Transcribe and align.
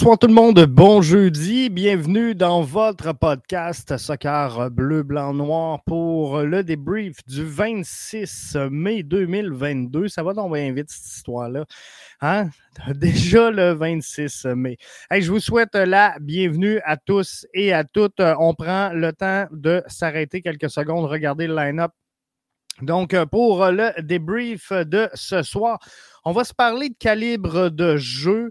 Bonsoir 0.00 0.18
tout 0.18 0.28
le 0.28 0.32
monde, 0.32 0.64
bon 0.64 1.02
jeudi, 1.02 1.68
bienvenue 1.68 2.34
dans 2.34 2.62
votre 2.62 3.12
podcast 3.12 3.98
Soccer 3.98 4.70
Bleu, 4.70 5.02
Blanc, 5.02 5.34
Noir 5.34 5.82
pour 5.84 6.38
le 6.38 6.64
débrief 6.64 7.18
du 7.26 7.44
26 7.44 8.56
mai 8.70 9.02
2022. 9.02 10.08
Ça 10.08 10.22
va 10.22 10.32
donc 10.32 10.54
bien 10.54 10.72
vite 10.72 10.88
cette 10.88 11.16
histoire-là. 11.16 11.66
Hein? 12.22 12.48
Déjà 12.94 13.50
le 13.50 13.74
26 13.74 14.46
mai. 14.56 14.78
je 15.10 15.30
vous 15.30 15.38
souhaite 15.38 15.74
la 15.74 16.16
bienvenue 16.18 16.80
à 16.86 16.96
tous 16.96 17.46
et 17.52 17.74
à 17.74 17.84
toutes. 17.84 18.20
On 18.20 18.54
prend 18.54 18.94
le 18.94 19.12
temps 19.12 19.48
de 19.50 19.82
s'arrêter 19.86 20.40
quelques 20.40 20.70
secondes, 20.70 21.04
regarder 21.04 21.46
le 21.46 21.56
line-up. 21.56 21.92
Donc, 22.80 23.14
pour 23.26 23.66
le 23.66 24.00
débrief 24.00 24.72
de 24.72 25.10
ce 25.12 25.42
soir, 25.42 25.78
on 26.24 26.32
va 26.32 26.44
se 26.44 26.54
parler 26.54 26.88
de 26.88 26.96
calibre 26.98 27.68
de 27.68 27.98
jeu. 27.98 28.50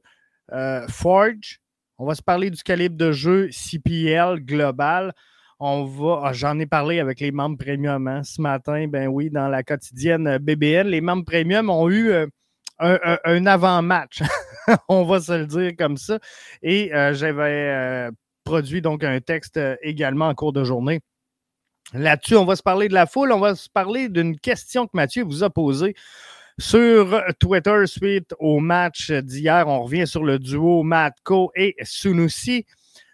Euh, 0.54 0.88
Forge. 0.88 1.60
On 1.98 2.06
va 2.06 2.16
se 2.16 2.22
parler 2.22 2.50
du 2.50 2.62
calibre 2.64 2.96
de 2.96 3.12
jeu 3.12 3.50
CPL 3.52 4.40
global. 4.40 5.14
On 5.60 5.84
va, 5.84 6.22
ah, 6.24 6.34
j'en 6.34 6.58
ai 6.60 6.66
parlé 6.66 7.00
avec 7.00 7.20
les 7.20 7.32
membres 7.32 7.58
premium 7.58 8.08
hein, 8.08 8.24
ce 8.24 8.42
matin. 8.42 8.88
Ben 8.88 9.08
oui, 9.08 9.30
dans 9.30 9.50
la 9.50 9.64
quotidienne 9.64 10.38
BBN, 10.38 10.88
les 10.88 11.02
membres 11.02 11.26
premium 11.26 11.70
ont 11.70 11.90
eu 11.90 12.12
euh, 12.12 12.28
un, 12.80 13.46
avant-match. 13.46 14.22
on 14.88 15.04
va 15.04 15.20
se 15.20 15.34
le 15.34 15.46
dire 15.46 15.74
comme 15.78 15.98
ça. 15.98 16.20
Et 16.62 16.94
euh, 16.94 17.14
j'avais 17.14 18.10
produit 18.46 18.82
donc 18.82 19.04
un 19.04 19.20
texte 19.20 19.60
également 19.82 20.30
en 20.30 20.36
cours 20.36 20.54
de 20.54 20.64
journée. 20.64 21.02
Là-dessus, 21.94 22.36
on 22.36 22.46
va 22.46 22.56
se 22.56 22.64
parler 22.64 22.88
de 22.88 22.94
la 22.94 23.08
foule. 23.08 23.32
On 23.32 23.40
va 23.40 23.56
se 23.56 23.70
parler 23.70 24.10
d'une 24.10 24.40
question 24.40 24.86
que 24.86 24.92
Mathieu 24.94 25.24
vous 25.24 25.44
a 25.44 25.50
posée 25.50 25.96
sur 26.60 27.24
Twitter, 27.40 27.84
suite 27.86 28.36
au 28.38 28.60
match 28.60 29.12
d'hier, 29.12 29.68
on 29.68 29.84
revient 29.84 30.06
sur 30.06 30.24
le 30.24 30.40
duo 30.40 30.84
Matko 30.84 31.52
et 31.56 31.76
Sunusi. 31.84 32.66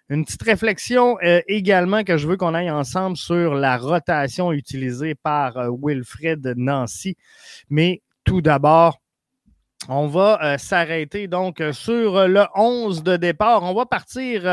Une 0.10 0.26
petite 0.26 0.42
réflexion 0.42 1.18
euh, 1.24 1.42
également 1.48 2.04
que 2.04 2.18
je 2.18 2.28
veux 2.28 2.38
qu'on 2.38 2.54
aille 2.56 2.72
ensemble 2.72 3.18
sur 3.18 3.54
la 3.54 3.78
rotation 3.78 4.52
utilisée 4.52 5.16
par 5.16 5.58
euh, 5.58 5.70
Wilfred 5.80 6.54
Nancy. 6.58 7.18
Mais 7.70 8.02
tout 8.24 8.42
d'abord, 8.42 9.00
on 9.88 10.08
va 10.08 10.40
euh, 10.44 10.58
s'arrêter 10.58 11.28
donc 11.28 11.62
sur 11.72 12.28
le 12.28 12.46
11 12.56 13.04
de 13.04 13.18
départ. 13.18 13.64
On 13.64 13.74
va 13.74 13.86
partir 13.86 14.44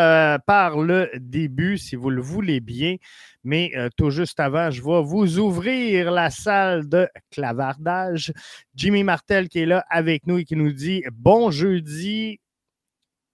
par 0.46 0.78
le 0.78 1.10
début, 1.18 1.78
si 1.78 1.96
vous 1.96 2.10
le 2.10 2.20
voulez 2.20 2.60
bien. 2.60 2.96
Mais 3.44 3.72
euh, 3.76 3.88
tout 3.96 4.10
juste 4.10 4.38
avant, 4.38 4.70
je 4.70 4.82
vais 4.82 5.02
vous 5.02 5.38
ouvrir 5.38 6.12
la 6.12 6.30
salle 6.30 6.88
de 6.88 7.08
clavardage. 7.30 8.32
Jimmy 8.74 9.02
Martel 9.02 9.48
qui 9.48 9.60
est 9.60 9.66
là 9.66 9.84
avec 9.90 10.26
nous 10.26 10.38
et 10.38 10.44
qui 10.44 10.54
nous 10.54 10.72
dit 10.72 11.02
bon 11.12 11.50
jeudi 11.50 12.38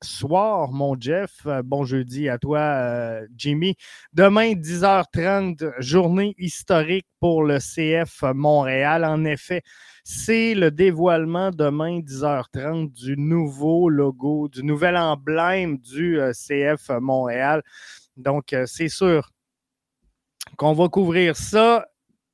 soir, 0.03 0.73
mon 0.73 0.99
Jeff. 0.99 1.31
Euh, 1.47 1.63
bon 1.63 1.85
jeudi 1.85 2.29
à 2.29 2.39
toi, 2.39 2.59
euh, 2.59 3.27
Jimmy. 3.37 3.77
Demain, 4.13 4.53
10h30, 4.53 5.73
journée 5.79 6.35
historique 6.39 7.07
pour 7.21 7.43
le 7.43 7.59
CF 7.59 8.23
Montréal. 8.35 9.05
En 9.05 9.25
effet, 9.25 9.63
c'est 10.05 10.55
le 10.55 10.71
dévoilement 10.71 11.51
demain, 11.51 12.01
10h30, 12.01 12.93
du 12.93 13.17
nouveau 13.17 13.89
logo, 13.89 14.49
du 14.49 14.63
nouvel 14.63 14.97
emblème 14.97 15.79
du 15.79 16.19
CF 16.33 16.91
Montréal. 17.01 17.63
Donc, 18.17 18.55
c'est 18.67 18.89
sûr, 18.89 19.31
qu'on 20.57 20.73
va 20.73 20.89
couvrir 20.89 21.37
ça 21.37 21.87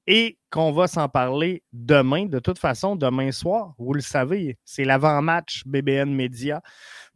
et 0.06 0.38
qu'on 0.50 0.72
va 0.72 0.86
s'en 0.86 1.08
parler 1.08 1.62
demain. 1.72 2.26
De 2.26 2.38
toute 2.38 2.58
façon, 2.58 2.96
demain 2.96 3.32
soir, 3.32 3.74
vous 3.78 3.94
le 3.94 4.00
savez, 4.00 4.58
c'est 4.64 4.84
l'avant-match 4.84 5.62
BBN 5.66 6.14
Media 6.14 6.62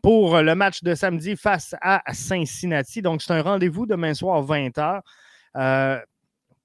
pour 0.02 0.40
le 0.40 0.54
match 0.54 0.82
de 0.82 0.94
samedi 0.94 1.36
face 1.36 1.74
à 1.80 2.02
Cincinnati. 2.12 3.02
Donc, 3.02 3.22
c'est 3.22 3.32
un 3.32 3.42
rendez-vous 3.42 3.86
demain 3.86 4.14
soir, 4.14 4.42
20h. 4.44 5.00
Euh, 5.56 5.98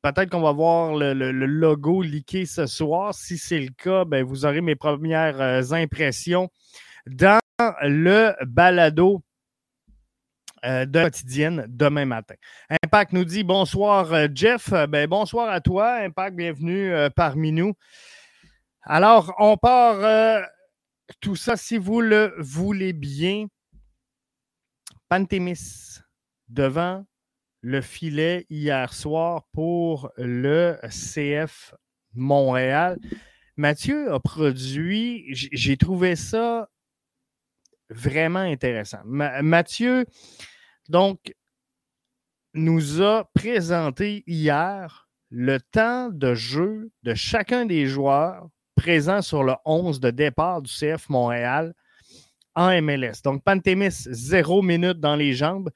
peut-être 0.02 0.30
qu'on 0.30 0.42
va 0.42 0.52
voir 0.52 0.96
le, 0.96 1.14
logo 1.32 2.02
liqué 2.02 2.46
ce 2.46 2.66
soir. 2.66 3.14
Si 3.14 3.38
c'est 3.38 3.60
le 3.60 3.72
cas, 3.72 4.06
ben, 4.06 4.24
vous 4.24 4.46
aurez 4.46 4.62
mes 4.62 4.76
premières 4.76 5.42
euh, 5.42 5.72
impressions 5.72 6.50
dans 7.08 7.40
le 7.82 8.34
balado 8.46 9.22
euh, 10.66 10.86
de 10.86 11.04
quotidienne 11.04 11.66
demain 11.68 12.06
matin. 12.06 12.36
Impact 12.84 13.12
nous 13.12 13.26
dit 13.26 13.44
bonsoir 13.44 14.14
euh, 14.14 14.28
Jeff. 14.34 14.72
Euh, 14.72 14.88
ben, 14.88 15.08
bonsoir 15.10 15.50
à 15.50 15.60
toi. 15.60 15.96
Impact, 15.96 16.36
bienvenue 16.38 16.94
parmi 17.16 17.52
nous. 17.52 17.74
Alors, 18.82 19.34
on 19.40 19.58
part 19.58 20.46
tout 21.20 21.36
ça, 21.36 21.58
si 21.58 21.78
vous 21.78 22.02
le 22.02 22.34
voulez 22.38 22.94
bien. 22.94 23.48
Pantémis 25.10 26.00
devant 26.48 27.06
le 27.62 27.82
filet 27.82 28.46
hier 28.50 28.94
soir 28.94 29.44
pour 29.52 30.12
le 30.18 30.78
CF 30.90 31.74
Montréal. 32.14 33.00
Mathieu 33.58 34.14
a 34.14 34.20
produit, 34.20 35.26
j'ai 35.30 35.78
trouvé 35.78 36.16
ça 36.16 36.70
vraiment 37.90 38.40
intéressant. 38.40 39.02
Mathieu, 39.06 40.06
donc, 40.90 41.34
nous 42.54 43.02
a 43.02 43.26
présenté 43.34 44.24
hier 44.28 45.08
le 45.30 45.60
temps 45.60 46.10
de 46.10 46.36
jeu 46.36 46.92
de 47.02 47.16
chacun 47.16 47.66
des 47.66 47.88
joueurs 47.88 48.48
présents 48.76 49.22
sur 49.22 49.44
le 49.44 49.54
11 49.66 50.00
de 50.00 50.12
départ 50.12 50.62
du 50.62 50.72
CF 50.72 51.10
Montréal 51.10 51.74
en 52.56 52.70
MLS. 52.82 53.22
Donc, 53.24 53.44
Pantémis, 53.44 53.90
zéro 53.92 54.62
minute 54.62 55.00
dans 55.00 55.16
les 55.16 55.34
jambes. 55.34 55.72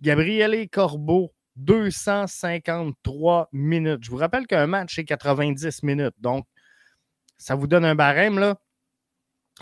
Gabriele 0.00 0.68
Corbeau, 0.68 1.32
253 1.56 3.48
minutes. 3.52 4.04
Je 4.04 4.10
vous 4.10 4.16
rappelle 4.16 4.46
qu'un 4.46 4.66
match, 4.66 4.94
c'est 4.94 5.04
90 5.04 5.82
minutes. 5.82 6.14
Donc, 6.18 6.46
ça 7.38 7.54
vous 7.54 7.66
donne 7.66 7.84
un 7.84 7.94
barème, 7.94 8.38
là. 8.38 8.56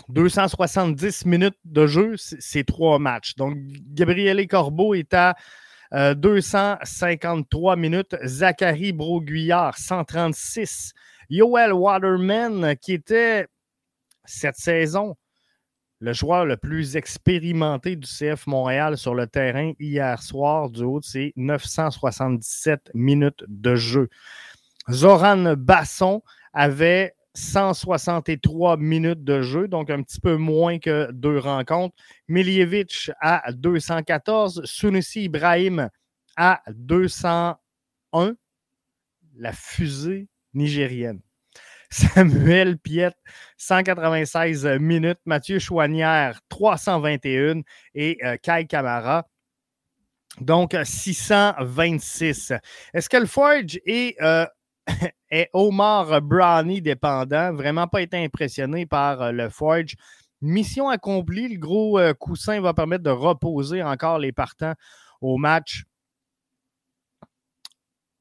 270 0.09 1.25
minutes 1.25 1.57
de 1.65 1.87
jeu, 1.87 2.15
c'est 2.17 2.63
trois 2.63 2.99
matchs. 2.99 3.35
Donc, 3.35 3.55
Gabriele 3.93 4.47
Corbeau 4.47 4.93
est 4.93 5.13
à 5.13 5.35
253 5.91 7.73
euh, 7.73 7.75
minutes. 7.75 8.15
Zachary 8.23 8.93
Broguillard, 8.93 9.77
136. 9.77 10.93
Yoel 11.29 11.73
Waterman, 11.73 12.75
qui 12.77 12.93
était 12.93 13.47
cette 14.25 14.55
saison 14.55 15.15
le 16.01 16.13
joueur 16.13 16.45
le 16.45 16.57
plus 16.57 16.95
expérimenté 16.95 17.95
du 17.95 18.07
CF 18.07 18.47
Montréal 18.47 18.97
sur 18.97 19.13
le 19.13 19.27
terrain 19.27 19.73
hier 19.79 20.21
soir, 20.23 20.71
du 20.71 20.81
haut 20.81 20.99
de 20.99 21.05
ses 21.05 21.31
977 21.35 22.89
minutes 22.95 23.43
de 23.47 23.75
jeu. 23.75 24.09
Zoran 24.89 25.53
Basson 25.55 26.23
avait 26.53 27.13
163 27.33 28.77
minutes 28.77 29.23
de 29.23 29.41
jeu, 29.41 29.67
donc 29.67 29.89
un 29.89 30.01
petit 30.03 30.19
peu 30.19 30.35
moins 30.35 30.79
que 30.79 31.11
deux 31.11 31.37
rencontres. 31.37 31.95
Miljevic 32.27 33.11
à 33.21 33.51
214, 33.51 34.63
Sunusi 34.65 35.23
Ibrahim 35.23 35.89
à 36.35 36.61
201, 36.69 38.35
la 39.35 39.53
fusée 39.53 40.27
nigérienne. 40.53 41.21
Samuel 41.91 42.77
Piet, 42.77 43.11
196 43.57 44.65
minutes. 44.79 45.19
Mathieu 45.25 45.59
Chouanière, 45.59 46.39
321. 46.47 47.61
Et 47.95 48.17
euh, 48.23 48.37
Kai 48.41 48.65
Kamara, 48.65 49.27
donc 50.39 50.75
626. 50.81 52.53
Est-ce 52.93 53.09
que 53.09 53.17
le 53.17 53.25
Forge 53.25 53.79
est 53.85 54.15
euh, 54.21 54.45
est 55.29 55.49
Omar 55.53 56.21
Brownie 56.21 56.81
dépendant. 56.81 57.53
Vraiment 57.53 57.87
pas 57.87 58.01
été 58.01 58.17
impressionné 58.17 58.85
par 58.85 59.21
euh, 59.21 59.31
le 59.31 59.49
Forge. 59.49 59.95
Mission 60.41 60.89
accomplie. 60.89 61.47
Le 61.49 61.59
gros 61.59 61.99
euh, 61.99 62.13
coussin 62.13 62.61
va 62.61 62.73
permettre 62.73 63.03
de 63.03 63.09
reposer 63.09 63.83
encore 63.83 64.19
les 64.19 64.31
partants 64.31 64.73
au 65.21 65.37
match 65.37 65.83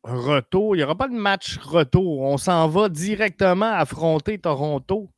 retour. 0.03 0.75
Il 0.75 0.79
n'y 0.79 0.85
aura 0.85 0.97
pas 0.97 1.09
de 1.09 1.15
match 1.15 1.59
retour. 1.59 2.21
On 2.21 2.39
s'en 2.39 2.69
va 2.69 2.89
directement 2.89 3.73
affronter 3.73 4.39
Toronto. 4.39 5.11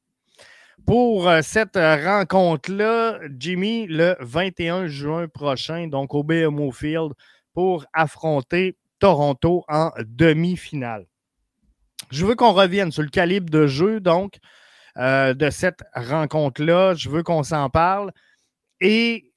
Pour 0.87 1.29
euh, 1.29 1.43
cette 1.43 1.77
rencontre-là, 1.77 3.21
Jimmy, 3.39 3.87
le 3.87 4.17
21 4.19 4.89
juin 4.89 5.29
prochain, 5.29 5.87
donc 5.87 6.12
au 6.12 6.25
BMO 6.25 6.73
Field, 6.73 7.12
pour 7.55 7.85
affronter 7.93 8.77
Toronto 8.99 9.65
en 9.69 9.91
demi-finale. 10.05 11.06
Je 12.11 12.27
veux 12.27 12.35
qu'on 12.35 12.53
revienne 12.53 12.93
sur 12.93 13.03
le 13.03 13.09
calibre 13.09 13.51
de 13.51 13.67
jeu, 13.67 14.01
donc, 14.01 14.39
euh, 14.99 15.35
de 15.35 15.51
cette 15.51 15.83
rencontre-là. 15.95 16.95
Je 16.95 17.09
veux 17.09 17.23
qu'on 17.23 17.43
s'en 17.43 17.71
parle. 17.71 18.13
Et 18.81 19.33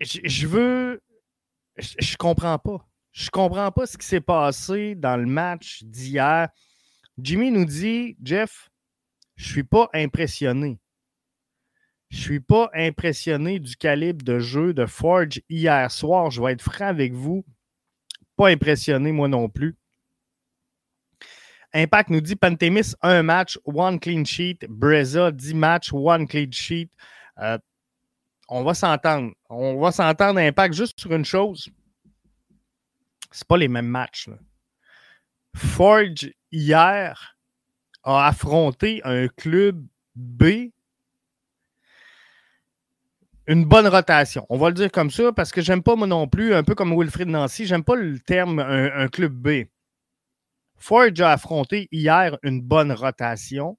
je 0.00 0.46
veux. 0.46 1.00
Je, 1.76 2.12
ne 2.12 2.16
comprends 2.16 2.58
pas. 2.58 2.86
Je 3.12 3.30
comprends 3.30 3.72
pas 3.72 3.86
ce 3.86 3.96
qui 3.98 4.06
s'est 4.06 4.20
passé 4.20 4.94
dans 4.94 5.16
le 5.16 5.26
match 5.26 5.82
d'hier. 5.84 6.48
Jimmy 7.18 7.50
nous 7.50 7.64
dit 7.64 8.16
Jeff, 8.22 8.68
je 9.36 9.48
suis 9.48 9.64
pas 9.64 9.88
impressionné. 9.92 10.78
Je 12.10 12.20
suis 12.20 12.40
pas 12.40 12.70
impressionné 12.74 13.58
du 13.58 13.76
calibre 13.76 14.24
de 14.24 14.38
jeu 14.38 14.72
de 14.72 14.86
Forge 14.86 15.40
hier 15.48 15.90
soir. 15.90 16.30
Je 16.30 16.42
vais 16.42 16.52
être 16.52 16.62
franc 16.62 16.86
avec 16.86 17.12
vous. 17.12 17.44
Pas 18.36 18.48
impressionné, 18.48 19.12
moi 19.12 19.28
non 19.28 19.48
plus. 19.48 19.76
Impact 21.78 22.10
nous 22.10 22.20
dit 22.20 22.34
Pantémis, 22.34 22.94
un 23.02 23.22
match, 23.22 23.56
one 23.64 24.00
clean 24.00 24.24
sheet. 24.24 24.66
Breza, 24.68 25.30
10 25.30 25.54
matchs, 25.54 25.92
one 25.92 26.26
clean 26.26 26.50
sheet. 26.50 26.90
Euh, 27.38 27.56
on 28.48 28.64
va 28.64 28.74
s'entendre. 28.74 29.32
On 29.48 29.78
va 29.78 29.92
s'entendre, 29.92 30.40
Impact, 30.40 30.74
juste 30.74 30.98
sur 30.98 31.12
une 31.12 31.24
chose. 31.24 31.68
C'est 33.30 33.46
pas 33.46 33.56
les 33.56 33.68
mêmes 33.68 33.86
matchs. 33.86 34.28
Forge, 35.54 36.32
hier, 36.50 37.36
a 38.02 38.26
affronté 38.26 39.00
un 39.04 39.28
club 39.28 39.86
B. 40.16 40.72
Une 43.46 43.64
bonne 43.64 43.86
rotation. 43.86 44.44
On 44.48 44.58
va 44.58 44.68
le 44.68 44.74
dire 44.74 44.90
comme 44.90 45.12
ça 45.12 45.32
parce 45.32 45.52
que 45.52 45.62
j'aime 45.62 45.84
pas 45.84 45.94
moi 45.94 46.08
non 46.08 46.26
plus, 46.26 46.54
un 46.54 46.64
peu 46.64 46.74
comme 46.74 46.92
Wilfried 46.98 47.28
Nancy, 47.28 47.66
j'aime 47.66 47.84
pas 47.84 47.94
le 47.94 48.18
terme 48.18 48.58
un 48.58 49.06
club 49.08 49.32
B. 49.32 49.68
Forge 50.78 51.20
a 51.20 51.32
affronté 51.32 51.88
hier 51.90 52.38
une 52.42 52.62
bonne 52.62 52.92
rotation. 52.92 53.76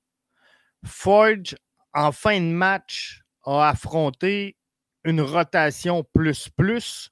Forge, 0.86 1.56
en 1.94 2.12
fin 2.12 2.40
de 2.40 2.52
match, 2.52 3.22
a 3.46 3.70
affronté 3.70 4.58
une 5.06 5.22
rotation 5.22 6.06
plus-plus. 6.14 7.10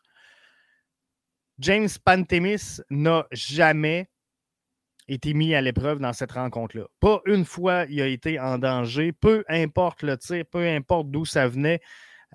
James 1.60 1.90
Pantemis 2.04 2.82
n'a 2.90 3.26
jamais 3.32 4.10
été 5.08 5.34
mis 5.34 5.56
à 5.56 5.62
l'épreuve 5.62 6.00
dans 6.00 6.14
cette 6.14 6.34
rencontre-là. 6.34 6.84
Pas 7.00 7.22
une 7.26 7.46
fois 7.46 7.86
il 7.90 8.02
a 8.02 8.08
été 8.08 8.40
en 8.40 8.58
danger, 8.58 9.14
peu 9.14 9.46
importe 9.48 10.04
le 10.04 10.18
tir, 10.18 10.46
peu 10.52 10.68
importe 10.68 11.10
d'où 11.10 11.26
ça 11.26 11.48
venait. 11.48 11.80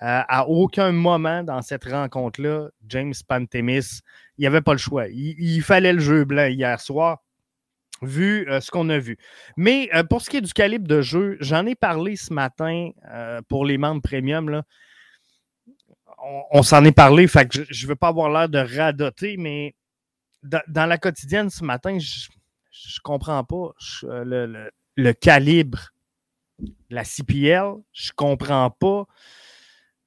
Euh, 0.01 0.23
à 0.27 0.49
aucun 0.49 0.91
moment 0.91 1.45
dans 1.45 1.61
cette 1.61 1.85
rencontre-là, 1.85 2.71
James 2.89 3.13
Pantemis, 3.29 4.01
il 4.39 4.41
n'y 4.41 4.47
avait 4.47 4.63
pas 4.63 4.73
le 4.73 4.79
choix. 4.79 5.07
il, 5.09 5.61
fallait 5.61 5.93
le 5.93 6.01
jeu 6.01 6.25
blanc 6.25 6.47
hier 6.47 6.81
soir 6.81 7.23
vu 8.03 8.49
euh, 8.49 8.61
ce 8.61 8.71
qu'on 8.71 8.89
a 8.91 8.99
vu. 8.99 9.17
Mais 9.57 9.89
euh, 9.95 10.05
pour 10.05 10.21
ce 10.23 10.31
qui 10.31 10.37
est 10.37 10.43
du 10.43 10.53
calibre 10.53 10.87
de 10.87 11.01
jeu, 11.01 11.37
j'en 11.41 11.65
ai 11.67 11.75
parlé 11.75 12.17
ce 12.17 12.33
matin 12.33 12.91
euh, 13.11 13.41
pour 13.49 13.65
les 13.65 13.79
membres 13.79 14.03
premium. 14.03 14.51
Là. 14.51 14.65
On, 16.53 16.63
s'en 16.63 16.85
est 16.85 16.93
parlé, 16.93 17.27
fait 17.27 17.49
je 17.53 17.85
ne 17.85 17.89
veux 17.89 17.97
pas 17.97 18.09
avoir 18.09 18.31
l'air 18.31 18.49
de 18.49 18.59
radoter, 18.59 19.37
mais 19.37 19.75
dans, 20.43 20.87
la 20.89 20.97
quotidienne 20.97 21.51
ce 21.51 21.65
matin, 21.65 21.99
je 21.99 22.29
ne 22.29 23.01
comprends 23.03 23.43
pas 23.43 23.73
le, 24.03 25.13
calibre 25.15 25.91
de 26.61 26.95
la 26.95 27.03
CPL. 27.03 27.75
Je 27.93 28.11
ne 28.11 28.15
comprends 28.15 28.71
pas 28.71 29.07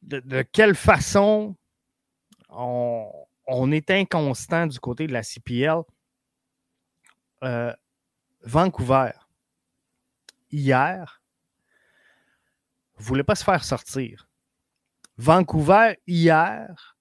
de, 0.03 0.41
quelle 0.53 0.75
façon 0.75 1.56
on, 2.50 3.12
on, 3.48 3.71
est 3.74 3.91
inconstant 3.91 4.68
du 4.68 4.80
côté 4.80 5.07
de 5.07 5.13
la 5.13 5.24
CPL. 5.24 5.81
Vancouver, 8.45 9.09
hier, 10.51 11.24
voulait 12.95 13.24
pas 13.24 13.33
se 13.33 13.44
faire 13.44 13.63
sortir. 13.63 14.30
Vancouver, 15.18 15.95
hier, 16.06 16.95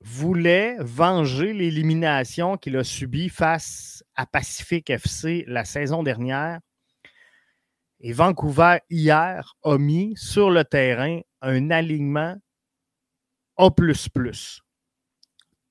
voulait 0.00 0.76
venger 0.80 1.52
l'élimination 1.52 2.56
qu'il 2.56 2.78
a 2.78 2.84
subie 2.84 3.28
face 3.28 4.02
à 4.14 4.24
Pacific 4.24 4.88
FC 4.88 5.44
la 5.46 5.66
saison 5.66 6.02
dernière. 6.02 6.60
Et 8.00 8.14
Vancouver, 8.14 8.78
hier, 8.88 9.56
a 9.62 9.76
mis 9.76 10.16
sur 10.16 10.50
le 10.50 10.64
terrain 10.64 11.20
un 11.42 11.70
alignement 11.70 12.36
A. 13.58 13.68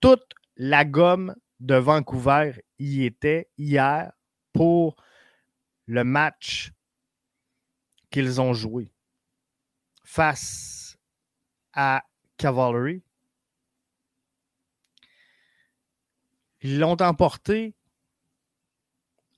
Toute 0.01 0.29
la 0.55 0.85
gomme 0.85 1.35
de 1.59 1.75
Vancouver 1.75 2.63
y 2.77 3.05
était 3.05 3.49
hier 3.57 4.11
pour 4.53 4.95
le 5.85 6.03
match 6.03 6.71
qu'ils 8.11 8.41
ont 8.41 8.53
joué 8.53 8.91
face 10.03 10.97
à 11.73 12.03
Cavalry. 12.37 13.03
Ils 16.61 16.79
l'ont 16.79 17.01
emporté 17.01 17.75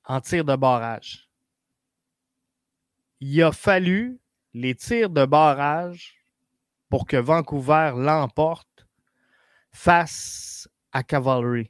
en 0.06 0.22
tir 0.22 0.44
de 0.44 0.56
barrage. 0.56 1.30
Il 3.20 3.44
a 3.44 3.52
fallu 3.52 4.20
les 4.54 4.76
tirs 4.76 5.10
de 5.10 5.26
barrage 5.26 6.18
pour 6.90 7.06
que 7.06 7.18
Vancouver 7.18 7.94
l'emporte 7.96 8.88
face 9.72 10.68
à 10.92 11.04
Cavalry. 11.04 11.70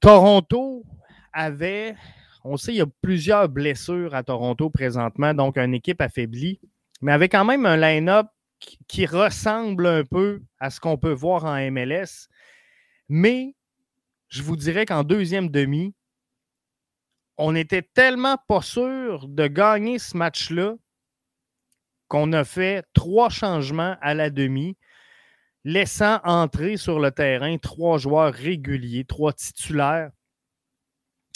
Toronto 0.00 0.84
avait, 1.32 1.96
on 2.44 2.56
sait, 2.56 2.72
il 2.72 2.78
y 2.78 2.80
a 2.80 2.86
plusieurs 3.02 3.48
blessures 3.48 4.14
à 4.14 4.22
Toronto 4.22 4.70
présentement, 4.70 5.34
donc 5.34 5.58
une 5.58 5.74
équipe 5.74 6.00
affaiblie, 6.00 6.60
mais 7.00 7.12
avait 7.12 7.28
quand 7.28 7.44
même 7.44 7.66
un 7.66 7.76
line-up 7.76 8.26
qui, 8.86 9.06
ressemble 9.06 9.86
un 9.86 10.04
peu 10.04 10.42
à 10.58 10.70
ce 10.70 10.80
qu'on 10.80 10.98
peut 10.98 11.12
voir 11.12 11.44
en 11.44 11.70
MLS. 11.70 12.28
Mais 13.08 13.54
je 14.28 14.42
vous 14.42 14.56
dirais 14.56 14.86
qu'en 14.86 15.02
deuxième 15.02 15.48
demi, 15.48 15.94
on 17.38 17.52
n'était 17.52 17.82
tellement 17.82 18.36
pas 18.48 18.60
sûr 18.60 19.26
de 19.26 19.46
gagner 19.46 19.98
ce 19.98 20.16
match-là 20.16 20.74
qu'on 22.08 22.32
a 22.32 22.44
fait 22.44 22.84
trois 22.92 23.30
changements 23.30 23.96
à 24.02 24.14
la 24.14 24.30
demi, 24.30 24.76
laissant 25.64 26.20
entrer 26.24 26.76
sur 26.76 27.00
le 27.00 27.10
terrain 27.10 27.56
trois 27.56 27.98
joueurs 27.98 28.34
réguliers, 28.34 29.04
trois 29.04 29.32
titulaires 29.32 30.10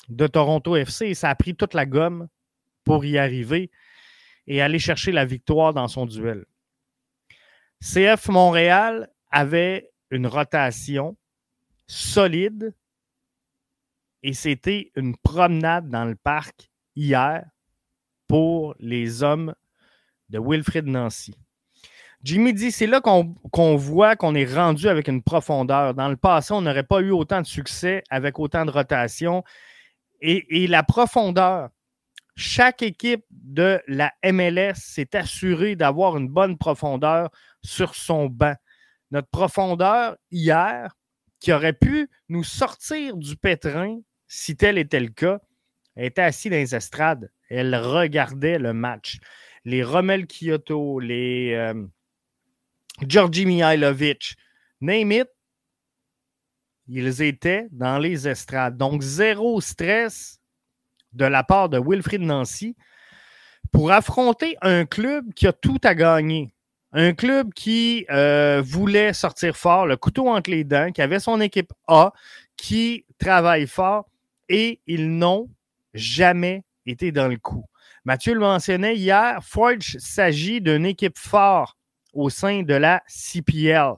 de 0.09 0.27
Toronto 0.27 0.77
FC 0.77 1.07
et 1.07 1.15
ça 1.15 1.31
a 1.31 1.35
pris 1.35 1.55
toute 1.55 1.75
la 1.75 1.87
gomme 1.87 2.29
pour 2.85 3.05
y 3.05 3.19
arriver 3.19 3.71
et 4.47 4.61
aller 4.61 4.79
chercher 4.79 5.13
la 5.13 5.25
victoire 5.25 5.73
dans 5.73 5.89
son 5.89 6.07
duel. 6.07 6.45
CF 7.81 8.29
Montréal 8.29 9.11
avait 9.31 9.91
une 10.11 10.27
rotation 10.27 11.17
solide 11.87 12.75
et 14.23 14.33
c'était 14.33 14.91
une 14.97 15.17
promenade 15.17 15.89
dans 15.91 16.05
le 16.05 16.15
parc 16.15 16.71
hier 16.97 17.45
pour 18.27 18.75
les 18.79 19.23
hommes 19.23 19.55
de 20.31 20.39
Wilfrid 20.39 20.87
Nancy. 20.87 21.37
Jimmy 22.23 22.55
dit, 22.55 22.73
c'est 22.73 22.87
là 22.87 23.03
qu'on 23.03 23.77
voit 23.77 24.17
qu'on 24.17 24.35
est 24.35 24.51
rendu 24.51 24.89
avec 24.89 25.09
une 25.09 25.23
profondeur. 25.23 25.93
Dans 25.93 26.09
le 26.09 26.17
passé, 26.17 26.55
on 26.55 26.63
n'aurait 26.63 26.85
pas 26.85 27.01
eu 27.01 27.11
autant 27.11 27.43
de 27.43 27.47
succès 27.47 28.03
avec 28.09 28.39
autant 28.39 28.65
de 28.65 28.71
rotation 28.71 29.45
et, 30.21 30.67
la 30.67 30.83
profondeur. 30.83 31.71
Chaque 32.37 32.83
équipe 32.83 33.25
de 33.31 33.81
la 33.87 34.13
MLS 34.25 34.75
s'est 34.75 35.15
assurée 35.15 35.77
d'avoir 35.77 36.17
une 36.17 36.29
bonne 36.29 36.59
profondeur 36.59 37.31
sur 37.63 37.95
son 37.95 38.27
banc. 38.27 38.57
Notre 39.13 39.29
profondeur 39.29 40.17
hier, 40.33 40.97
qui 41.39 41.53
aurait 41.53 41.75
pu 41.75 42.09
nous 42.29 42.43
sortir 42.43 43.17
du 43.17 43.37
pétrin 43.37 44.01
si 44.27 44.57
tel 44.57 44.79
était 44.79 44.99
le 44.99 45.11
cas, 45.11 45.41
était 45.97 46.23
assise 46.23 46.51
dans 46.51 46.57
les 46.57 46.75
estrades. 46.75 47.31
Elle 47.49 47.77
regardait 47.77 48.59
le 48.59 48.73
match. 48.73 49.19
Les 49.65 49.85
Romel 49.85 50.27
Kyoto, 50.27 50.99
les 50.99 51.53
euh, 51.55 51.87
Georgi 53.07 53.47
Mihailovic, 53.47 54.35
name 54.81 55.13
it, 55.13 55.29
ils 56.89 57.23
étaient 57.23 57.69
dans 57.71 57.99
les 57.99 58.29
estrades. 58.29 58.77
Donc, 58.77 59.03
zéro 59.03 59.61
stress 59.61 60.41
de 61.13 61.25
la 61.25 61.45
part 61.45 61.69
de 61.69 61.79
Wilfried 61.79 62.23
Nancy 62.23 62.77
pour 63.73 63.91
affronter 63.93 64.57
un 64.63 64.85
club 64.85 65.33
qui 65.35 65.47
a 65.47 65.53
tout 65.53 65.79
à 65.85 65.95
gagner. 65.95 66.53
Un 66.93 67.13
club 67.13 67.53
qui 67.55 68.07
euh, 68.11 68.63
voulait 68.65 69.13
sortir 69.13 69.57
fort, 69.57 69.87
le 69.87 69.97
couteau 69.97 70.29
entre 70.29 70.51
les 70.51 70.63
dents, 70.63 70.93
qui 70.93 71.03
avait 71.03 71.19
son 71.19 71.41
équipe 71.41 71.73
A, 71.89 72.13
qui 72.57 73.05
travaille 73.19 73.67
fort 73.67 74.09
et 74.49 74.81
ils 74.87 75.11
n'ont 75.11 75.49
jamais 75.93 76.63
été 76.87 77.11
dans 77.11 77.27
le 77.27 77.37
coup. 77.37 77.65
Mathieu 78.05 78.35
le 78.35 78.41
mentionnait 78.41 78.97
hier, 78.97 79.43
Forge 79.43 79.97
s'agit 79.99 80.61
d'une 80.61 80.85
équipe 80.87 81.19
forte 81.19 81.77
au 82.13 82.31
sein 82.31 82.63
de 82.63 82.75
la 82.75 83.03
CPL. 83.09 83.95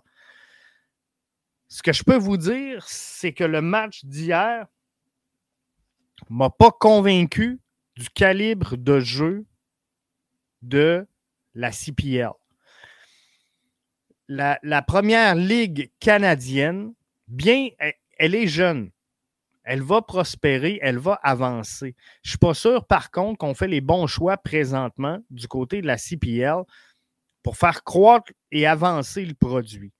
Ce 1.68 1.82
que 1.82 1.92
je 1.92 2.04
peux 2.04 2.16
vous 2.16 2.36
dire, 2.36 2.84
c'est 2.88 3.32
que 3.32 3.44
le 3.44 3.60
match 3.60 4.04
d'hier 4.04 4.66
m'a 6.30 6.50
pas 6.50 6.70
convaincu 6.70 7.60
du 7.96 8.08
calibre 8.10 8.76
de 8.76 9.00
jeu 9.00 9.46
de 10.62 11.06
la 11.54 11.72
CPL. 11.72 12.30
La, 14.28 14.82
première 14.82 15.34
ligue 15.34 15.92
canadienne, 16.00 16.92
bien, 17.28 17.68
elle, 18.18 18.34
est 18.34 18.48
jeune. 18.48 18.90
Elle 19.62 19.82
va 19.82 20.02
prospérer, 20.02 20.78
elle 20.82 20.98
va 20.98 21.14
avancer. 21.14 21.94
Je 22.22 22.28
ne 22.28 22.30
suis 22.30 22.38
pas 22.38 22.54
sûr, 22.54 22.86
par 22.86 23.10
contre, 23.10 23.38
qu'on 23.38 23.54
fait 23.54 23.68
les 23.68 23.80
bons 23.80 24.06
choix 24.06 24.36
présentement 24.36 25.18
du 25.30 25.48
côté 25.48 25.80
de 25.80 25.86
la 25.86 25.96
CPL 25.96 26.62
pour 27.42 27.56
faire 27.56 27.82
croître 27.82 28.32
et 28.50 28.66
avancer 28.66 29.24
le 29.24 29.34
produit. 29.34 29.92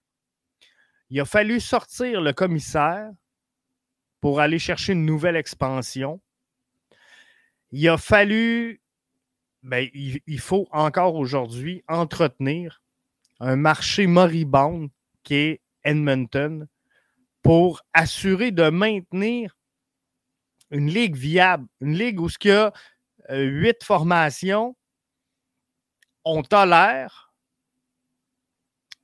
Il 1.10 1.20
a 1.20 1.24
fallu 1.24 1.60
sortir 1.60 2.20
le 2.20 2.32
commissaire 2.32 3.10
pour 4.20 4.40
aller 4.40 4.58
chercher 4.58 4.92
une 4.92 5.04
nouvelle 5.04 5.36
expansion. 5.36 6.20
Il 7.70 7.88
a 7.88 7.98
fallu, 7.98 8.80
ben, 9.62 9.88
il, 9.94 10.40
faut 10.40 10.66
encore 10.72 11.14
aujourd'hui 11.14 11.84
entretenir 11.88 12.82
un 13.40 13.56
marché 13.56 14.06
moribond 14.06 14.88
qui 15.22 15.34
est 15.34 15.60
Edmonton 15.84 16.66
pour 17.42 17.82
assurer 17.92 18.50
de 18.50 18.70
maintenir 18.70 19.56
une 20.70 20.90
ligue 20.90 21.16
viable, 21.16 21.66
une 21.80 21.96
ligue 21.96 22.20
où 22.20 22.28
il 22.28 22.48
y 22.48 22.50
a 22.50 22.72
euh, 23.30 23.42
huit 23.44 23.84
formations, 23.84 24.76
on 26.24 26.42
tolère 26.42 27.25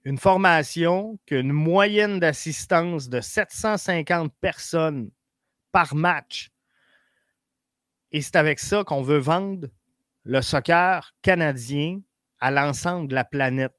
une 0.05 0.19
formation 0.19 1.19
qui 1.27 1.35
a 1.35 1.39
une 1.39 1.53
moyenne 1.53 2.19
d'assistance 2.21 3.09
de 3.09 3.21
750 3.21 4.33
personnes 4.41 5.11
par 5.71 5.95
match. 5.95 6.51
Et 8.11 8.21
c'est 8.21 8.37
avec 8.37 8.59
ça 8.59 8.85
qu'on 8.85 9.03
veut 9.03 9.19
vendre 9.19 9.69
le 10.25 10.43
soccer 10.43 11.15
canadien 11.23 12.01
à 12.41 12.51
l'ensemble 12.51 13.09
de 13.09 13.15
la 13.15 13.25
planète. 13.25 13.75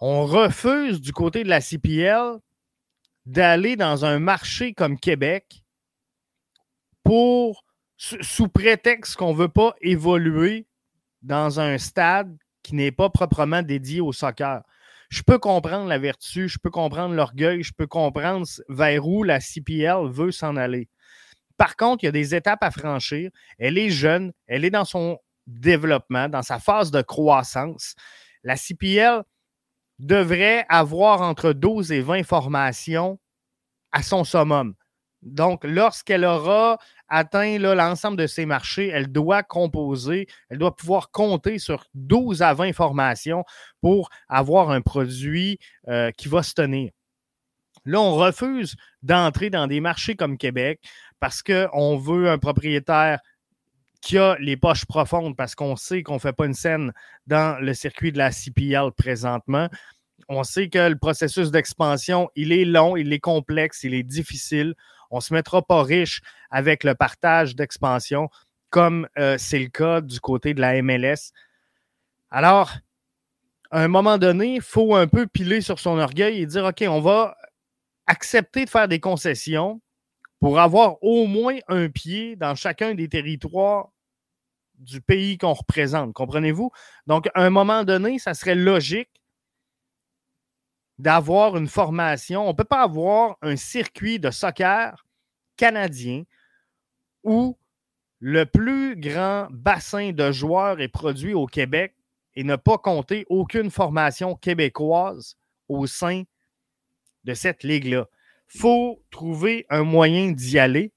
On 0.00 0.26
refuse 0.26 1.00
du 1.00 1.12
côté 1.12 1.44
de 1.44 1.48
la 1.48 1.60
CPL 1.60 2.38
d'aller 3.26 3.76
dans 3.76 4.04
un 4.04 4.18
marché 4.18 4.74
comme 4.74 4.98
Québec 4.98 5.62
sous 7.96 8.48
prétexte 8.48 9.16
qu'on 9.16 9.32
ne 9.32 9.38
veut 9.38 9.48
pas 9.48 9.74
évoluer 9.80 10.66
dans 11.22 11.60
un 11.60 11.78
stade 11.78 12.36
qui 12.62 12.74
n'est 12.74 12.92
pas 12.92 13.10
proprement 13.10 13.62
dédié 13.62 14.00
au 14.00 14.12
soccer. 14.12 14.62
Je 15.08 15.22
peux 15.22 15.38
comprendre 15.38 15.86
la 15.86 15.98
vertu, 15.98 16.48
je 16.48 16.58
peux 16.58 16.70
comprendre 16.70 17.14
l'orgueil, 17.14 17.62
je 17.62 17.72
peux 17.72 17.86
comprendre 17.86 18.46
vers 18.68 19.06
où 19.06 19.22
la 19.22 19.40
CPL 19.40 20.08
veut 20.08 20.32
s'en 20.32 20.56
aller. 20.56 20.88
Par 21.56 21.76
contre, 21.76 22.04
il 22.04 22.06
y 22.06 22.08
a 22.08 22.12
des 22.12 22.34
étapes 22.34 22.62
à 22.62 22.70
franchir. 22.70 23.30
Elle 23.58 23.78
est 23.78 23.90
jeune, 23.90 24.32
elle 24.46 24.64
est 24.64 24.70
dans 24.70 24.84
son 24.84 25.18
développement, 25.46 26.28
dans 26.28 26.42
sa 26.42 26.58
phase 26.58 26.90
de 26.90 27.02
croissance. 27.02 27.94
La 28.44 28.56
CPL 28.56 29.22
devrait 29.98 30.64
avoir 30.68 31.22
entre 31.22 31.52
12 31.52 31.90
et 31.92 32.00
20 32.00 32.22
formations 32.22 33.18
à 33.90 34.02
son 34.02 34.24
summum. 34.24 34.74
Donc, 35.22 35.64
lorsqu'elle 35.64 36.24
aura 36.24 36.78
atteint 37.08 37.58
l'ensemble 37.58 38.16
de 38.16 38.26
ses 38.26 38.46
marchés, 38.46 38.88
elle 38.88 39.10
doit 39.10 39.42
composer, 39.42 40.26
elle 40.48 40.58
doit 40.58 40.76
pouvoir 40.76 41.10
compter 41.10 41.58
sur 41.58 41.84
12 41.94 42.42
à 42.42 42.54
20 42.54 42.72
formations 42.72 43.44
pour 43.80 44.10
avoir 44.28 44.70
un 44.70 44.80
produit 44.80 45.58
euh, 45.88 46.10
qui 46.12 46.28
va 46.28 46.42
se 46.42 46.54
tenir. 46.54 46.90
Là, 47.84 48.00
on 48.00 48.16
refuse 48.16 48.76
d'entrer 49.02 49.50
dans 49.50 49.66
des 49.66 49.80
marchés 49.80 50.14
comme 50.14 50.36
Québec 50.36 50.80
parce 51.20 51.42
qu'on 51.42 51.96
veut 51.96 52.28
un 52.28 52.38
propriétaire 52.38 53.20
qui 54.00 54.18
a 54.18 54.36
les 54.38 54.56
poches 54.56 54.84
profondes 54.84 55.36
parce 55.36 55.54
qu'on 55.54 55.76
sait 55.76 56.02
qu'on 56.02 56.14
ne 56.14 56.18
fait 56.18 56.32
pas 56.32 56.46
une 56.46 56.54
scène 56.54 56.92
dans 57.26 57.58
le 57.60 57.74
circuit 57.74 58.12
de 58.12 58.18
la 58.18 58.30
CPL 58.30 58.92
présentement. 58.96 59.68
On 60.28 60.44
sait 60.44 60.68
que 60.68 60.88
le 60.90 60.98
processus 60.98 61.50
d'expansion, 61.50 62.28
il 62.36 62.52
est 62.52 62.64
long, 62.64 62.96
il 62.96 63.12
est 63.12 63.20
complexe, 63.20 63.82
il 63.84 63.94
est 63.94 64.02
difficile. 64.02 64.74
On 65.10 65.16
ne 65.16 65.22
se 65.22 65.32
mettra 65.32 65.62
pas 65.62 65.82
riche 65.82 66.20
avec 66.50 66.84
le 66.84 66.94
partage 66.94 67.56
d'expansion 67.56 68.28
comme 68.70 69.08
euh, 69.18 69.36
c'est 69.38 69.58
le 69.58 69.68
cas 69.68 70.00
du 70.00 70.20
côté 70.20 70.54
de 70.54 70.60
la 70.60 70.80
MLS. 70.82 71.32
Alors, 72.30 72.72
à 73.70 73.82
un 73.82 73.88
moment 73.88 74.18
donné, 74.18 74.56
il 74.56 74.60
faut 74.62 74.94
un 74.94 75.06
peu 75.06 75.26
piler 75.26 75.60
sur 75.60 75.78
son 75.78 75.98
orgueil 75.98 76.40
et 76.40 76.46
dire, 76.46 76.64
OK, 76.64 76.84
on 76.86 77.00
va 77.00 77.36
accepter 78.06 78.64
de 78.64 78.70
faire 78.70 78.88
des 78.88 79.00
concessions 79.00 79.80
pour 80.40 80.60
avoir 80.60 81.02
au 81.02 81.26
moins 81.26 81.56
un 81.68 81.88
pied 81.88 82.36
dans 82.36 82.54
chacun 82.54 82.94
des 82.94 83.08
territoires 83.08 83.88
du 84.78 85.00
pays 85.00 85.36
qu'on 85.38 85.52
représente. 85.52 86.12
Comprenez-vous? 86.12 86.70
Donc, 87.06 87.28
à 87.34 87.42
un 87.42 87.50
moment 87.50 87.84
donné, 87.84 88.18
ça 88.18 88.34
serait 88.34 88.54
logique 88.54 89.10
d'avoir 90.98 91.56
une 91.56 91.68
formation. 91.68 92.44
On 92.44 92.52
ne 92.52 92.56
peut 92.56 92.64
pas 92.64 92.82
avoir 92.82 93.36
un 93.42 93.56
circuit 93.56 94.18
de 94.18 94.30
soccer 94.30 95.06
canadien 95.56 96.24
où 97.22 97.58
le 98.20 98.44
plus 98.46 98.96
grand 98.96 99.48
bassin 99.50 100.12
de 100.12 100.32
joueurs 100.32 100.80
est 100.80 100.88
produit 100.88 101.34
au 101.34 101.46
Québec 101.46 101.94
et 102.34 102.44
ne 102.44 102.56
pas 102.56 102.78
compter 102.78 103.24
aucune 103.28 103.70
formation 103.70 104.34
québécoise 104.34 105.36
au 105.68 105.86
sein 105.86 106.24
de 107.24 107.34
cette 107.34 107.62
ligue-là. 107.62 108.06
Il 108.54 108.60
faut 108.60 109.04
trouver 109.10 109.66
un 109.70 109.84
moyen 109.84 110.30
d'y 110.30 110.58
aller. 110.58 110.92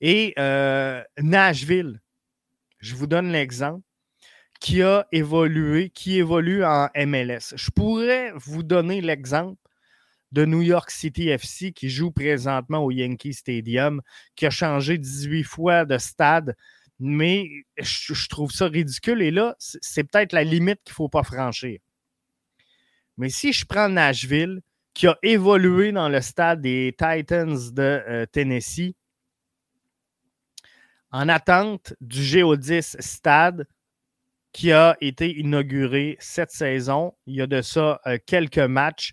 Et 0.00 0.34
euh, 0.38 1.02
Nashville, 1.18 2.00
je 2.78 2.94
vous 2.96 3.06
donne 3.06 3.30
l'exemple 3.30 3.84
qui 4.62 4.80
a 4.80 5.08
évolué, 5.10 5.90
qui 5.90 6.18
évolue 6.18 6.64
en 6.64 6.88
MLS. 6.94 7.52
Je 7.56 7.70
pourrais 7.72 8.32
vous 8.36 8.62
donner 8.62 9.00
l'exemple 9.00 9.60
de 10.30 10.44
New 10.44 10.62
York 10.62 10.88
City 10.92 11.30
FC 11.30 11.72
qui 11.72 11.90
joue 11.90 12.12
présentement 12.12 12.78
au 12.78 12.92
Yankee 12.92 13.34
Stadium, 13.34 14.00
qui 14.36 14.46
a 14.46 14.50
changé 14.50 14.98
18 14.98 15.42
fois 15.42 15.84
de 15.84 15.98
stade, 15.98 16.54
mais 17.00 17.48
je, 17.76 18.28
trouve 18.28 18.52
ça 18.52 18.68
ridicule. 18.68 19.20
Et 19.20 19.32
là, 19.32 19.56
c'est 19.58 20.04
peut-être 20.04 20.32
la 20.32 20.44
limite 20.44 20.78
qu'il 20.84 20.92
ne 20.92 20.94
faut 20.94 21.08
pas 21.08 21.24
franchir. 21.24 21.80
Mais 23.16 23.30
si 23.30 23.52
je 23.52 23.66
prends 23.66 23.88
Nashville, 23.88 24.62
qui 24.94 25.08
a 25.08 25.18
évolué 25.24 25.90
dans 25.90 26.08
le 26.08 26.20
stade 26.20 26.60
des 26.60 26.94
Titans 26.96 27.58
de 27.72 27.82
euh, 27.82 28.26
Tennessee, 28.26 28.94
en 31.10 31.28
attente 31.28 31.94
du 32.00 32.22
Géodis 32.22 32.94
Stade, 33.00 33.66
qui 34.52 34.72
a 34.72 34.96
été 35.00 35.30
inauguré 35.38 36.16
cette 36.20 36.50
saison. 36.50 37.14
Il 37.26 37.36
y 37.36 37.42
a 37.42 37.46
de 37.46 37.62
ça 37.62 38.00
euh, 38.06 38.18
quelques 38.24 38.58
matchs 38.58 39.12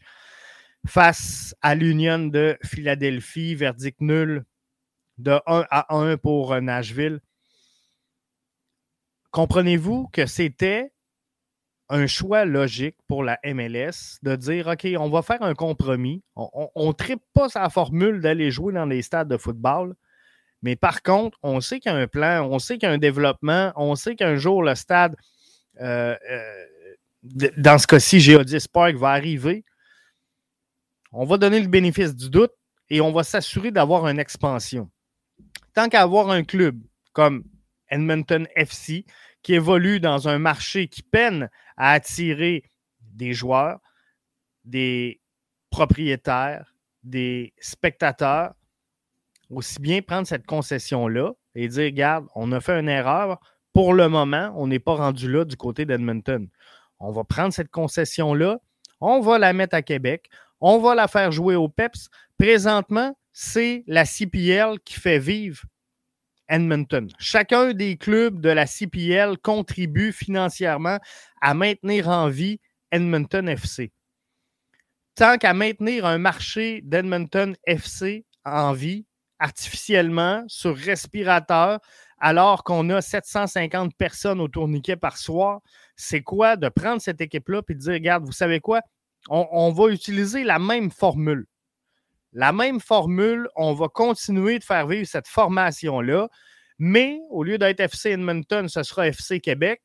face 0.87 1.55
à 1.61 1.75
l'Union 1.75 2.19
de 2.27 2.57
Philadelphie, 2.63 3.55
verdict 3.55 4.01
nul 4.01 4.45
de 5.17 5.39
1 5.45 5.65
à 5.69 5.95
1 5.95 6.17
pour 6.17 6.53
euh, 6.53 6.61
Nashville. 6.61 7.19
Comprenez-vous 9.31 10.07
que 10.07 10.25
c'était 10.25 10.91
un 11.89 12.07
choix 12.07 12.45
logique 12.45 12.97
pour 13.07 13.23
la 13.23 13.39
MLS 13.43 14.19
de 14.21 14.35
dire 14.35 14.67
OK, 14.67 14.87
on 14.97 15.09
va 15.09 15.21
faire 15.21 15.41
un 15.41 15.55
compromis. 15.55 16.23
On 16.35 16.87
ne 16.87 16.91
tripe 16.93 17.23
pas 17.33 17.49
sa 17.49 17.69
formule 17.69 18.21
d'aller 18.21 18.51
jouer 18.51 18.73
dans 18.73 18.85
les 18.85 19.01
stades 19.01 19.27
de 19.27 19.37
football. 19.37 19.95
Mais 20.61 20.75
par 20.75 21.01
contre, 21.01 21.37
on 21.41 21.61
sait 21.61 21.79
qu'il 21.79 21.91
y 21.91 21.95
a 21.95 21.97
un 21.97 22.07
plan, 22.07 22.47
on 22.49 22.59
sait 22.59 22.77
qu'il 22.77 22.87
y 22.87 22.91
a 22.91 22.93
un 22.93 22.97
développement, 22.97 23.71
on 23.75 23.95
sait 23.95 24.15
qu'un 24.15 24.35
jour 24.35 24.61
le 24.61 24.75
stade, 24.75 25.15
euh, 25.79 26.15
euh, 26.29 26.65
dans 27.57 27.77
ce 27.77 27.87
cas-ci, 27.87 28.19
Geodis 28.19 28.65
Park 28.71 28.95
va 28.95 29.09
arriver. 29.09 29.63
On 31.11 31.25
va 31.25 31.37
donner 31.37 31.59
le 31.59 31.67
bénéfice 31.67 32.15
du 32.15 32.29
doute 32.29 32.53
et 32.89 33.01
on 33.01 33.11
va 33.11 33.23
s'assurer 33.23 33.71
d'avoir 33.71 34.07
une 34.07 34.19
expansion. 34.19 34.89
Tant 35.73 35.89
qu'à 35.89 36.01
avoir 36.01 36.29
un 36.29 36.43
club 36.43 36.79
comme 37.13 37.43
Edmonton 37.89 38.47
FC 38.55 39.05
qui 39.41 39.53
évolue 39.53 39.99
dans 39.99 40.27
un 40.27 40.39
marché 40.39 40.87
qui 40.87 41.01
peine 41.01 41.49
à 41.77 41.91
attirer 41.91 42.63
des 43.01 43.33
joueurs, 43.33 43.79
des 44.65 45.21
propriétaires, 45.69 46.73
des 47.03 47.53
spectateurs, 47.59 48.53
aussi 49.49 49.79
bien 49.79 50.01
prendre 50.01 50.27
cette 50.27 50.45
concession-là 50.45 51.33
et 51.55 51.67
dire, 51.67 51.85
regarde, 51.85 52.27
on 52.35 52.51
a 52.51 52.59
fait 52.59 52.79
une 52.79 52.89
erreur. 52.89 53.39
Pour 53.73 53.93
le 53.93 54.09
moment, 54.09 54.51
on 54.55 54.67
n'est 54.67 54.79
pas 54.79 54.95
rendu 54.95 55.31
là 55.31 55.45
du 55.45 55.55
côté 55.55 55.85
d'Edmonton. 55.85 56.47
On 56.99 57.11
va 57.11 57.23
prendre 57.23 57.53
cette 57.53 57.69
concession-là, 57.69 58.59
on 58.99 59.21
va 59.21 59.39
la 59.39 59.53
mettre 59.53 59.75
à 59.75 59.81
Québec, 59.81 60.29
on 60.59 60.79
va 60.79 60.95
la 60.95 61.07
faire 61.07 61.31
jouer 61.31 61.55
au 61.55 61.69
PEPS. 61.69 62.09
Présentement, 62.37 63.17
c'est 63.31 63.83
la 63.87 64.05
CPL 64.05 64.79
qui 64.83 64.95
fait 64.95 65.19
vivre 65.19 65.63
Edmonton. 66.49 67.07
Chacun 67.19 67.73
des 67.73 67.95
clubs 67.95 68.41
de 68.41 68.49
la 68.49 68.65
CPL 68.65 69.37
contribue 69.37 70.11
financièrement 70.11 70.97
à 71.41 71.53
maintenir 71.53 72.09
en 72.09 72.27
vie 72.27 72.59
Edmonton 72.91 73.47
FC. 73.47 73.91
Tant 75.15 75.37
qu'à 75.37 75.53
maintenir 75.53 76.05
un 76.05 76.17
marché 76.17 76.81
d'Edmonton 76.83 77.55
FC 77.65 78.25
en 78.45 78.73
vie, 78.73 79.05
artificiellement 79.39 80.43
sur 80.47 80.75
respirateur 80.75 81.79
alors 82.19 82.63
qu'on 82.63 82.89
a 82.89 83.01
750 83.01 83.95
personnes 83.95 84.41
au 84.41 84.47
tourniquet 84.47 84.97
par 84.97 85.17
soir, 85.17 85.61
c'est 85.95 86.21
quoi 86.21 86.57
de 86.57 86.69
prendre 86.69 87.01
cette 87.01 87.21
équipe-là 87.21 87.61
et 87.69 87.73
de 87.73 87.79
dire, 87.79 87.93
regarde, 87.93 88.25
vous 88.25 88.31
savez 88.31 88.59
quoi, 88.59 88.81
on, 89.29 89.71
va 89.71 89.89
utiliser 89.89 90.43
la 90.43 90.59
même 90.59 90.91
formule. 90.91 91.45
La 92.31 92.51
même 92.51 92.79
formule, 92.79 93.49
on 93.55 93.73
va 93.73 93.87
continuer 93.87 94.59
de 94.59 94.63
faire 94.63 94.87
vivre 94.87 95.07
cette 95.07 95.27
formation-là, 95.27 96.29
mais 96.77 97.19
au 97.29 97.43
lieu 97.43 97.57
d'être 97.57 97.79
FC 97.79 98.11
Edmonton, 98.11 98.67
ce 98.67 98.83
sera 98.83 99.07
FC 99.07 99.39
Québec. 99.39 99.81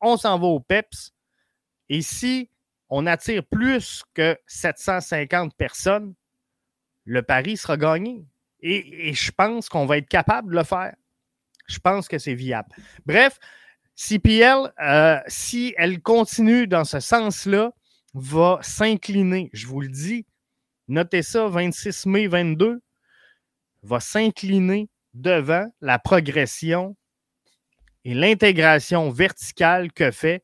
On 0.00 0.16
s'en 0.16 0.38
va 0.38 0.46
au 0.46 0.60
PEPS, 0.60 1.12
Et 1.88 2.02
si 2.02 2.50
on 2.90 3.06
attire 3.06 3.44
plus 3.44 4.02
que 4.14 4.36
750 4.46 5.54
personnes, 5.56 6.14
le 7.04 7.22
pari 7.22 7.56
sera 7.56 7.76
gagné. 7.76 8.26
Et, 8.60 9.12
je 9.14 9.30
pense 9.30 9.68
qu'on 9.68 9.86
va 9.86 9.98
être 9.98 10.08
capable 10.08 10.50
de 10.50 10.56
le 10.56 10.64
faire. 10.64 10.94
Je 11.68 11.78
pense 11.78 12.08
que 12.08 12.18
c'est 12.18 12.34
viable. 12.34 12.68
Bref, 13.06 13.38
CPL, 13.94 14.72
euh, 14.80 15.20
si 15.26 15.74
elle 15.76 16.00
continue 16.00 16.66
dans 16.66 16.84
ce 16.84 17.00
sens-là, 17.00 17.72
va 18.14 18.58
s'incliner. 18.62 19.50
Je 19.52 19.66
vous 19.66 19.80
le 19.80 19.88
dis, 19.88 20.26
notez 20.88 21.22
ça, 21.22 21.46
26 21.48 22.06
mai 22.06 22.26
22, 22.26 22.80
va 23.82 24.00
s'incliner 24.00 24.88
devant 25.14 25.70
la 25.80 25.98
progression 25.98 26.96
et 28.04 28.14
l'intégration 28.14 29.10
verticale 29.10 29.92
que 29.92 30.10
fait 30.10 30.42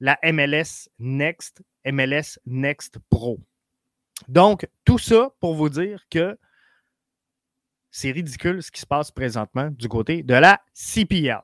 la 0.00 0.18
MLS 0.24 0.88
Next, 0.98 1.62
MLS 1.84 2.38
Next 2.46 2.98
Pro. 3.10 3.38
Donc, 4.28 4.68
tout 4.84 4.98
ça 4.98 5.30
pour 5.40 5.54
vous 5.54 5.68
dire 5.68 6.04
que 6.10 6.38
c'est 7.92 8.10
ridicule 8.10 8.62
ce 8.62 8.72
qui 8.72 8.80
se 8.80 8.86
passe 8.86 9.10
présentement 9.10 9.68
du 9.70 9.86
côté 9.86 10.24
de 10.24 10.34
la 10.34 10.60
CPL. 10.74 11.40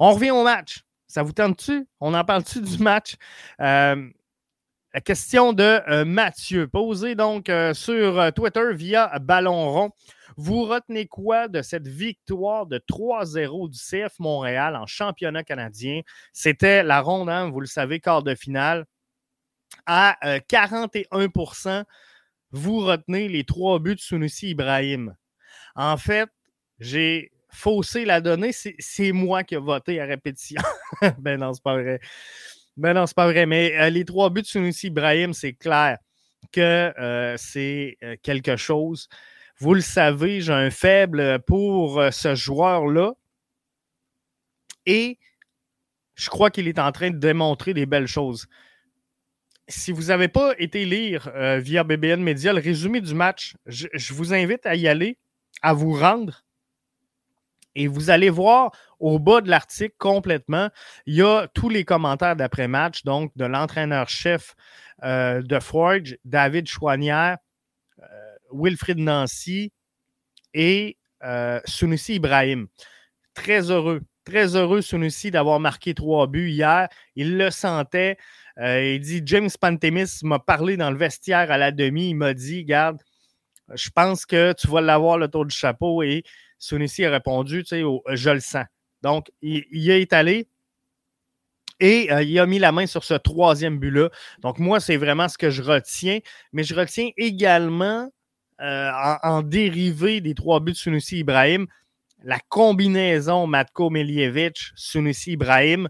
On 0.00 0.12
revient 0.12 0.32
au 0.32 0.42
match. 0.42 0.80
Ça 1.06 1.22
vous 1.22 1.32
tente-tu? 1.32 1.86
On 2.00 2.14
en 2.14 2.24
parle-tu 2.24 2.62
du 2.62 2.78
match? 2.78 3.14
Euh, 3.60 4.08
la 4.94 5.00
question 5.00 5.52
de 5.52 5.80
euh, 5.88 6.04
Mathieu, 6.04 6.66
posée 6.66 7.14
donc 7.14 7.48
euh, 7.48 7.74
sur 7.74 8.32
Twitter 8.32 8.72
via 8.72 9.18
Ballon 9.20 9.70
Rond. 9.70 9.90
Vous 10.38 10.64
retenez 10.64 11.06
quoi 11.06 11.48
de 11.48 11.60
cette 11.60 11.86
victoire 11.86 12.66
de 12.66 12.78
3-0 12.78 13.68
du 13.68 13.78
CF 13.78 14.18
Montréal 14.18 14.76
en 14.76 14.86
championnat 14.86 15.44
canadien? 15.44 16.00
C'était 16.32 16.82
la 16.82 17.02
ronde, 17.02 17.28
hein, 17.28 17.50
vous 17.50 17.60
le 17.60 17.66
savez, 17.66 18.00
quart 18.00 18.22
de 18.22 18.34
finale. 18.34 18.86
À 19.86 20.16
41% 20.22 21.84
vous 22.52 22.80
retenez 22.80 23.28
les 23.28 23.44
trois 23.44 23.78
buts 23.78 23.94
de 23.94 24.00
Sunusi 24.00 24.50
Ibrahim. 24.50 25.14
En 25.74 25.96
fait, 25.96 26.28
j'ai 26.78 27.32
faussé 27.52 28.04
la 28.04 28.20
donnée. 28.20 28.50
C'est 28.52 29.12
moi 29.12 29.44
qui 29.44 29.54
ai 29.54 29.58
voté 29.58 30.00
à 30.00 30.06
répétition. 30.06 30.60
ben 31.18 31.38
non, 31.38 31.52
c'est 31.52 31.62
pas 31.62 31.76
vrai. 31.76 32.00
Ben 32.76 32.94
non, 32.94 33.06
c'est 33.06 33.16
pas 33.16 33.26
vrai. 33.26 33.46
Mais 33.46 33.78
euh, 33.78 33.90
les 33.90 34.04
trois 34.04 34.30
buts 34.30 34.42
de 34.42 34.46
Sunusi 34.46 34.88
Ibrahim, 34.88 35.32
c'est 35.32 35.52
clair 35.52 35.98
que 36.50 36.92
euh, 36.98 37.36
c'est 37.36 37.96
euh, 38.02 38.16
quelque 38.22 38.56
chose. 38.56 39.08
Vous 39.58 39.74
le 39.74 39.80
savez, 39.80 40.40
j'ai 40.40 40.52
un 40.52 40.70
faible 40.70 41.40
pour 41.46 42.02
ce 42.10 42.34
joueur-là. 42.34 43.12
Et 44.86 45.18
je 46.16 46.28
crois 46.28 46.50
qu'il 46.50 46.66
est 46.66 46.80
en 46.80 46.90
train 46.90 47.10
de 47.10 47.18
démontrer 47.18 47.74
des 47.74 47.86
belles 47.86 48.08
choses 48.08 48.48
si 49.68 49.92
vous 49.92 50.06
n'avez 50.06 50.26
pas 50.26 50.54
été 50.58 50.84
lire 50.84 51.30
via 51.60 51.84
BBN 51.84 52.20
Media 52.20 52.52
le 52.52 52.60
résumé 52.60 53.00
du 53.00 53.14
match, 53.14 53.54
je, 53.64 54.12
vous 54.12 54.34
invite 54.34 54.66
à 54.66 54.74
y 54.74 54.88
aller, 54.88 55.16
à 55.62 55.72
vous 55.72 55.92
rendre. 55.92 56.44
Et 57.74 57.86
vous 57.86 58.10
allez 58.10 58.28
voir 58.28 58.72
au 59.00 59.18
bas 59.18 59.40
de 59.40 59.48
l'article 59.48 59.94
complètement, 59.98 60.68
il 61.06 61.14
y 61.14 61.22
a 61.22 61.48
tous 61.54 61.68
les 61.68 61.84
commentaires 61.84 62.36
d'après-match, 62.36 63.02
donc 63.04 63.32
de 63.36 63.46
l'entraîneur-chef 63.46 64.54
euh, 65.04 65.42
de 65.42 65.58
Forge, 65.58 66.18
David 66.24 66.68
Chouanière, 66.68 67.38
euh, 68.00 68.04
Wilfrid 68.52 68.98
Nancy 68.98 69.72
et 70.54 70.98
Sunusi 71.64 72.16
Ibrahim. 72.16 72.66
Très 73.34 73.70
heureux, 73.70 74.02
très 74.24 74.56
heureux 74.56 74.82
Sunusi 74.82 75.30
d'avoir 75.30 75.60
marqué 75.60 75.94
trois 75.94 76.26
buts 76.26 76.50
hier. 76.50 76.88
Il 77.16 77.36
le 77.38 77.50
sentait. 77.50 78.16
Euh, 78.58 78.94
il 78.94 79.00
dit 79.00 79.22
James 79.24 79.50
Pantemis 79.60 80.20
m'a 80.22 80.38
parlé 80.38 80.76
dans 80.76 80.90
le 80.90 80.96
vestiaire 80.96 81.50
à 81.50 81.58
la 81.58 81.70
demi. 81.70 82.10
Il 82.10 82.14
m'a 82.16 82.34
dit 82.34 82.64
Garde, 82.64 83.02
je 83.74 83.90
pense 83.90 84.26
que 84.26 84.52
tu 84.52 84.68
vas 84.68 84.80
l'avoir 84.80 85.18
le 85.18 85.28
tour 85.28 85.46
du 85.46 85.54
chapeau. 85.54 86.02
Et 86.02 86.24
Sunissi 86.58 87.04
a 87.04 87.10
répondu 87.10 87.62
tu 87.62 87.68
sais, 87.68 87.82
Je 88.12 88.30
le 88.30 88.40
sens. 88.40 88.64
Donc, 89.02 89.30
il, 89.40 89.64
y 89.72 89.90
a 89.90 89.96
étalé. 89.96 90.48
Et 91.80 92.12
euh, 92.12 92.22
il 92.22 92.38
a 92.38 92.46
mis 92.46 92.58
la 92.58 92.70
main 92.70 92.86
sur 92.86 93.02
ce 93.02 93.14
troisième 93.14 93.78
but-là. 93.78 94.10
Donc, 94.40 94.58
moi, 94.58 94.78
c'est 94.78 94.96
vraiment 94.96 95.28
ce 95.28 95.36
que 95.36 95.50
je 95.50 95.62
retiens. 95.62 96.20
Mais 96.52 96.62
je 96.62 96.74
retiens 96.74 97.10
également, 97.16 98.08
euh, 98.60 98.90
en, 99.22 99.42
dérivé 99.42 100.20
des 100.20 100.34
trois 100.34 100.60
buts 100.60 100.72
de 100.72 100.76
Sunusi 100.76 101.18
Ibrahim, 101.18 101.66
la 102.22 102.38
combinaison 102.48 103.48
Matko 103.48 103.90
Miljevic, 103.90 104.58
Sunusi 104.76 105.32
Ibrahim 105.32 105.88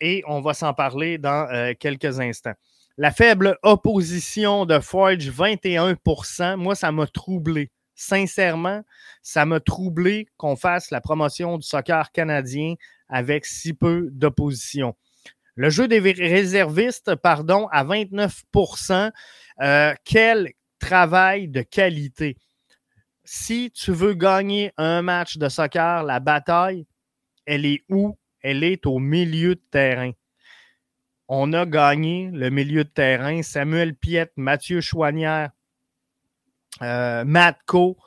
et 0.00 0.22
on 0.26 0.40
va 0.40 0.54
s'en 0.54 0.74
parler 0.74 1.18
dans 1.18 1.48
euh, 1.50 1.72
quelques 1.78 2.20
instants. 2.20 2.54
La 3.00 3.12
faible 3.12 3.56
opposition 3.62 4.66
de 4.66 4.80
Forge, 4.80 5.30
21% 5.30 6.56
Moi, 6.56 6.74
ça 6.74 6.90
m'a 6.90 7.06
troublé. 7.06 7.70
Sincèrement, 7.94 8.82
ça 9.22 9.46
m'a 9.46 9.60
troublé 9.60 10.26
qu'on 10.36 10.56
fasse 10.56 10.90
la 10.90 11.00
promotion 11.00 11.58
du 11.58 11.66
soccer 11.66 12.10
canadien 12.10 12.74
avec 13.08 13.46
si 13.46 13.72
peu 13.72 14.08
d'opposition. 14.10 14.96
Le 15.54 15.70
jeu 15.70 15.86
des 15.86 16.00
réservistes, 16.00 17.14
pardon, 17.14 17.68
à 17.70 17.84
29% 17.84 19.12
euh, 19.60 19.94
Quel 20.04 20.52
travail 20.80 21.46
de 21.46 21.62
qualité. 21.62 22.36
Si 23.24 23.70
tu 23.70 23.92
veux 23.92 24.14
gagner 24.14 24.72
un 24.76 25.02
match 25.02 25.38
de 25.38 25.48
soccer, 25.48 26.02
la 26.02 26.18
bataille, 26.18 26.84
elle 27.46 27.64
est 27.64 27.84
où? 27.88 28.18
elle 28.42 28.64
est 28.64 28.86
au 28.86 28.98
milieu 28.98 29.54
de 29.54 29.62
terrain. 29.70 30.12
On 31.28 31.52
a 31.52 31.66
gagné 31.66 32.30
le 32.32 32.48
milieu 32.48 32.84
de 32.84 32.88
terrain. 32.88 33.42
Samuel 33.42 33.94
Piette, 33.94 34.32
Mathieu 34.36 34.80
Chouanière, 34.80 35.50
euh, 36.80 37.24
Matko. 37.24 37.98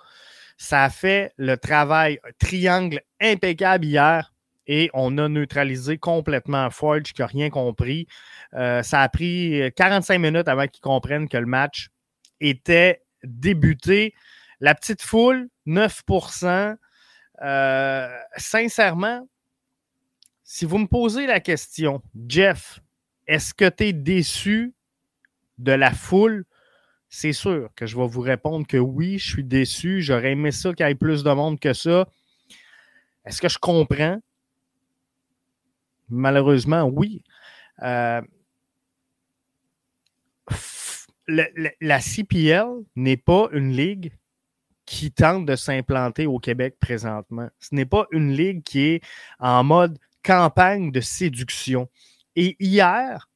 Ça 0.58 0.84
a 0.84 0.90
fait 0.90 1.34
le 1.38 1.56
travail 1.56 2.20
triangle 2.40 3.02
impeccable 3.20 3.86
hier 3.86 4.34
et 4.68 4.90
on 4.94 5.18
a 5.18 5.28
neutralisé 5.28 5.98
complètement 5.98 6.70
Forge 6.70 7.14
qui 7.14 7.22
n'a 7.22 7.28
rien 7.28 7.50
compris. 7.50 8.08
Euh, 8.54 8.84
ça 8.84 9.02
a 9.02 9.10
pris 9.10 9.72
45 9.76 10.20
minutes 10.20 10.48
avant 10.48 10.68
qu'ils 10.68 10.82
comprennent 10.82 11.30
que 11.30 11.38
le 11.38 11.46
match 11.46 11.90
était 12.40 13.04
débuté. 13.24 14.14
La 14.60 14.76
petite 14.76 15.02
foule, 15.02 15.50
9% 15.68 16.76
euh, 17.44 18.18
Sincèrement, 18.38 19.28
si 20.44 20.66
vous 20.66 20.78
me 20.78 20.88
posez 20.88 21.28
la 21.28 21.40
question, 21.40 22.02
Jeff, 22.28 22.80
est-ce 23.28 23.54
que 23.54 23.70
tu 23.70 23.86
es 23.86 23.94
déçu 23.94 24.74
de 25.58 25.72
la 25.72 25.92
foule? 25.92 26.46
C'est 27.10 27.34
sûr 27.34 27.70
que 27.76 27.86
je 27.86 27.98
vais 27.98 28.08
vous 28.08 28.22
répondre 28.22 28.66
que 28.66 28.78
oui, 28.78 29.20
je 29.20 29.30
suis 29.32 29.44
déçu. 29.44 30.02
J'aurais 30.02 30.32
aimé 30.32 30.52
ça 30.52 30.74
qu'il 30.74 30.86
y 30.86 30.90
ait 30.90 30.96
plus 30.96 31.24
de 31.24 31.32
monde 31.32 31.60
que 31.60 31.74
ça. 31.74 32.08
Est-ce 33.26 33.42
que 33.42 33.50
je 33.50 33.60
comprends? 33.60 34.20
Malheureusement, 36.10 36.84
oui. 36.84 37.24
Euh, 37.84 38.22
la 41.28 42.00
CPL 42.00 42.68
n'est 42.96 43.18
pas 43.18 43.48
une 43.52 43.72
ligue 43.72 44.12
qui 44.86 45.12
tente 45.12 45.46
de 45.46 45.56
s'implanter 45.56 46.26
au 46.26 46.40
Québec 46.40 46.76
présentement. 46.80 47.50
Ce 47.60 47.74
n'est 47.74 47.86
pas 47.86 48.08
une 48.12 48.34
ligue 48.34 48.64
qui 48.64 48.82
est 48.82 49.02
en 49.40 49.64
mode 49.64 49.98
campagne 50.24 50.92
de 50.92 51.00
séduction. 51.00 51.90
Et 52.36 52.56
hier, 52.60 53.28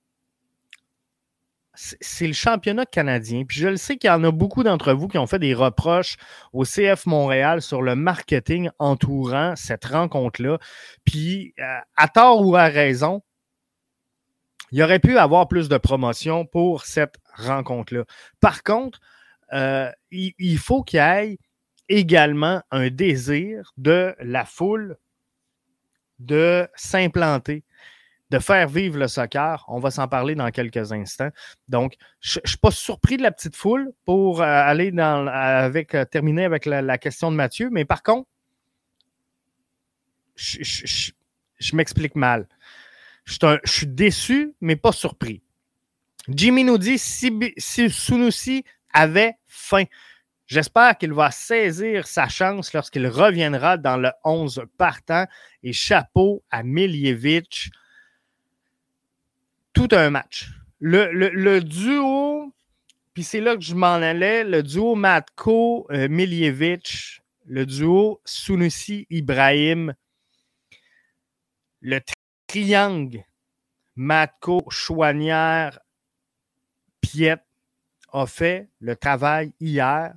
c'est 1.76 2.28
le 2.28 2.34
championnat 2.34 2.86
canadien. 2.86 3.44
Puis 3.46 3.60
je 3.60 3.68
le 3.68 3.78
sais 3.78 3.98
qu'il 3.98 4.10
y 4.10 4.14
en 4.14 4.24
a 4.24 4.32
beaucoup 4.32 4.64
d'entre 4.64 4.94
vous 4.94 5.08
qui 5.08 5.18
ont 5.18 5.28
fait 5.28 5.40
des 5.40 5.54
reproches 5.54 6.18
au 6.54 6.64
CF 6.64 7.06
Montréal 7.06 7.62
sur 7.62 7.82
le 7.82 7.96
marketing 7.96 8.70
entourant 8.80 9.56
cette 9.56 9.86
rencontre-là. 9.86 10.58
Puis, 11.04 11.54
euh, 11.60 11.80
à 11.98 12.08
tort 12.08 12.46
ou 12.46 12.56
à 12.56 12.66
raison, 12.66 13.22
il 14.72 14.82
aurait 14.82 15.00
pu 15.00 15.18
avoir 15.18 15.48
plus 15.48 15.70
de 15.70 15.78
promotion 15.78 16.46
pour 16.46 16.86
cette 16.86 17.16
rencontre-là. 17.36 18.06
Par 18.40 18.64
contre, 18.64 19.00
euh, 19.54 19.92
il, 20.12 20.34
il, 20.40 20.58
faut 20.58 20.84
qu'il 20.84 20.98
y 20.98 21.02
ait 21.02 21.38
également 21.88 22.62
un 22.72 22.90
désir 22.90 23.72
de 23.78 24.16
la 24.20 24.44
foule 24.44 24.98
de 26.20 26.68
s'implanter, 26.76 27.64
de 28.32 28.40
faire 28.40 28.68
vivre 28.68 28.98
le 28.98 29.08
soccer. 29.08 29.64
On 29.68 29.80
va 29.80 29.92
s'en 29.92 30.08
parler 30.08 30.36
dans 30.36 30.50
quelques 30.52 30.92
instants. 30.92 31.30
Donc, 31.68 31.96
je 32.20 32.40
ne 32.44 32.48
suis 32.48 32.58
pas 32.58 32.72
surpris 32.72 33.18
de 33.18 33.24
la 33.24 33.32
petite 33.32 33.56
foule 33.56 33.92
pour 34.06 34.42
euh, 34.42 34.46
aller 34.46 34.92
avec, 34.98 35.94
euh, 35.94 36.06
terminer 36.06 36.46
avec 36.46 36.66
la, 36.66 36.98
question 36.98 37.32
de 37.32 37.36
Mathieu, 37.36 37.70
mais 37.72 37.86
par 37.86 38.04
contre, 38.04 38.28
je, 40.36 41.12
m'explique 41.74 42.16
mal. 42.16 42.48
Je 43.26 43.60
suis 43.66 43.88
déçu, 43.88 44.54
mais 44.60 44.76
pas 44.76 44.92
surpris. 44.92 45.42
Jimmy 46.28 46.64
nous 46.64 46.78
dit 46.78 46.98
si, 46.98 47.32
si 47.58 48.66
avait 48.94 49.34
faim. 49.48 49.86
J'espère 50.48 50.98
qu'il 50.98 51.14
va 51.14 51.32
saisir 51.32 52.06
sa 52.06 52.28
chance 52.28 52.74
lorsqu'il 52.74 53.08
reviendra 53.08 53.78
dans 53.78 53.98
le 53.98 54.12
11 54.24 54.64
partant. 54.78 55.26
Et 55.64 55.74
chapeau 55.74 56.44
à 56.52 56.64
Miljevic. 56.64 57.72
Un 59.94 60.10
match. 60.10 60.50
Le, 60.80 61.60
duo, 61.60 62.54
puis 63.14 63.24
c'est 63.24 63.42
là 63.42 63.56
que 63.56 63.62
je 63.62 63.76
m'en 63.76 63.96
allais, 63.96 64.44
le 64.44 64.62
duo 64.62 64.96
Matko 64.96 65.88
euh, 65.92 66.08
le 67.48 67.66
duo 67.66 68.22
Sunusi 68.26 69.06
Ibrahim, 69.10 69.94
le 71.82 72.00
triangle 72.48 73.24
Matko 73.96 74.66
Chouanière 74.70 75.80
Piet 77.02 77.38
a 78.12 78.26
fait 78.26 78.70
le 78.80 78.96
travail 78.96 79.54
hier 79.60 80.14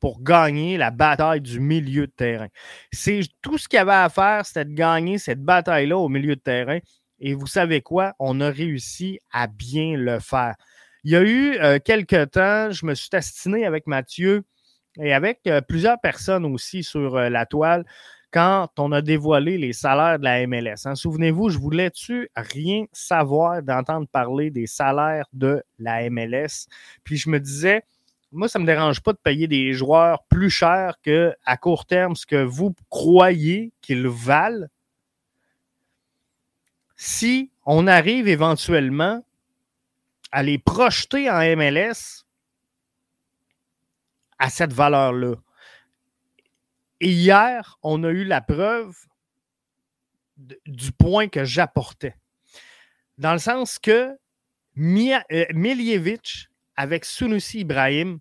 pour 0.00 0.22
gagner 0.22 0.76
la 0.76 0.90
bataille 0.90 1.40
du 1.40 1.60
milieu 1.60 2.06
de 2.06 2.12
terrain. 2.12 2.48
C'est 2.92 3.20
tout 3.42 3.58
ce 3.58 3.68
qu'il 3.68 3.76
y 3.76 3.80
avait 3.80 3.92
à 3.92 4.08
faire, 4.08 4.46
c'était 4.46 4.64
de 4.64 4.72
gagner 4.72 5.18
cette 5.18 5.42
bataille-là 5.42 5.98
au 5.98 6.08
milieu 6.08 6.36
de 6.36 6.40
terrain. 6.40 6.78
Et 7.26 7.32
vous 7.32 7.46
savez 7.46 7.80
quoi? 7.80 8.12
On 8.18 8.38
a 8.42 8.50
réussi 8.50 9.18
à 9.32 9.46
bien 9.46 9.96
le 9.96 10.20
faire. 10.20 10.56
Il 11.04 11.12
y 11.12 11.16
a 11.16 11.22
eu 11.22 11.56
euh, 11.58 11.78
quelques 11.82 12.32
temps, 12.32 12.70
je 12.70 12.84
me 12.84 12.94
suis 12.94 13.08
astiné 13.14 13.64
avec 13.64 13.86
Mathieu 13.86 14.44
et 15.00 15.14
avec 15.14 15.40
euh, 15.46 15.62
plusieurs 15.62 15.98
personnes 16.02 16.44
aussi 16.44 16.82
sur 16.82 17.16
euh, 17.16 17.30
la 17.30 17.46
toile 17.46 17.86
quand 18.30 18.68
on 18.78 18.92
a 18.92 19.00
dévoilé 19.00 19.56
les 19.56 19.72
salaires 19.72 20.18
de 20.18 20.24
la 20.24 20.46
MLS. 20.46 20.86
Hein. 20.86 20.96
Souvenez-vous, 20.96 21.48
je 21.48 21.58
voulais-tu 21.58 22.28
rien 22.36 22.84
savoir 22.92 23.62
d'entendre 23.62 24.06
parler 24.06 24.50
des 24.50 24.66
salaires 24.66 25.26
de 25.32 25.62
la 25.78 26.10
MLS? 26.10 26.66
Puis 27.04 27.16
je 27.16 27.30
me 27.30 27.40
disais, 27.40 27.84
moi, 28.32 28.48
ça 28.48 28.58
ne 28.58 28.64
me 28.64 28.66
dérange 28.66 29.00
pas 29.00 29.14
de 29.14 29.18
payer 29.18 29.48
des 29.48 29.72
joueurs 29.72 30.24
plus 30.28 30.50
chers 30.50 31.00
qu'à 31.00 31.56
court 31.56 31.86
terme 31.86 32.16
ce 32.16 32.26
que 32.26 32.42
vous 32.42 32.74
croyez 32.90 33.72
qu'ils 33.80 34.08
valent. 34.08 34.66
Si 36.96 37.50
on 37.64 37.86
arrive 37.86 38.28
éventuellement 38.28 39.24
à 40.32 40.42
les 40.42 40.58
projeter 40.58 41.30
en 41.30 41.38
MLS 41.56 42.24
à 44.38 44.50
cette 44.50 44.72
valeur-là. 44.72 45.36
Et 47.00 47.10
hier, 47.10 47.78
on 47.82 48.02
a 48.04 48.10
eu 48.10 48.24
la 48.24 48.40
preuve 48.40 48.96
du 50.36 50.90
point 50.92 51.28
que 51.28 51.44
j'apportais. 51.44 52.16
Dans 53.18 53.32
le 53.32 53.38
sens 53.38 53.78
que 53.78 54.10
euh, 54.10 55.46
Miljevic 55.54 56.48
avec 56.76 57.04
Sunusi 57.04 57.60
Ibrahim 57.60 58.18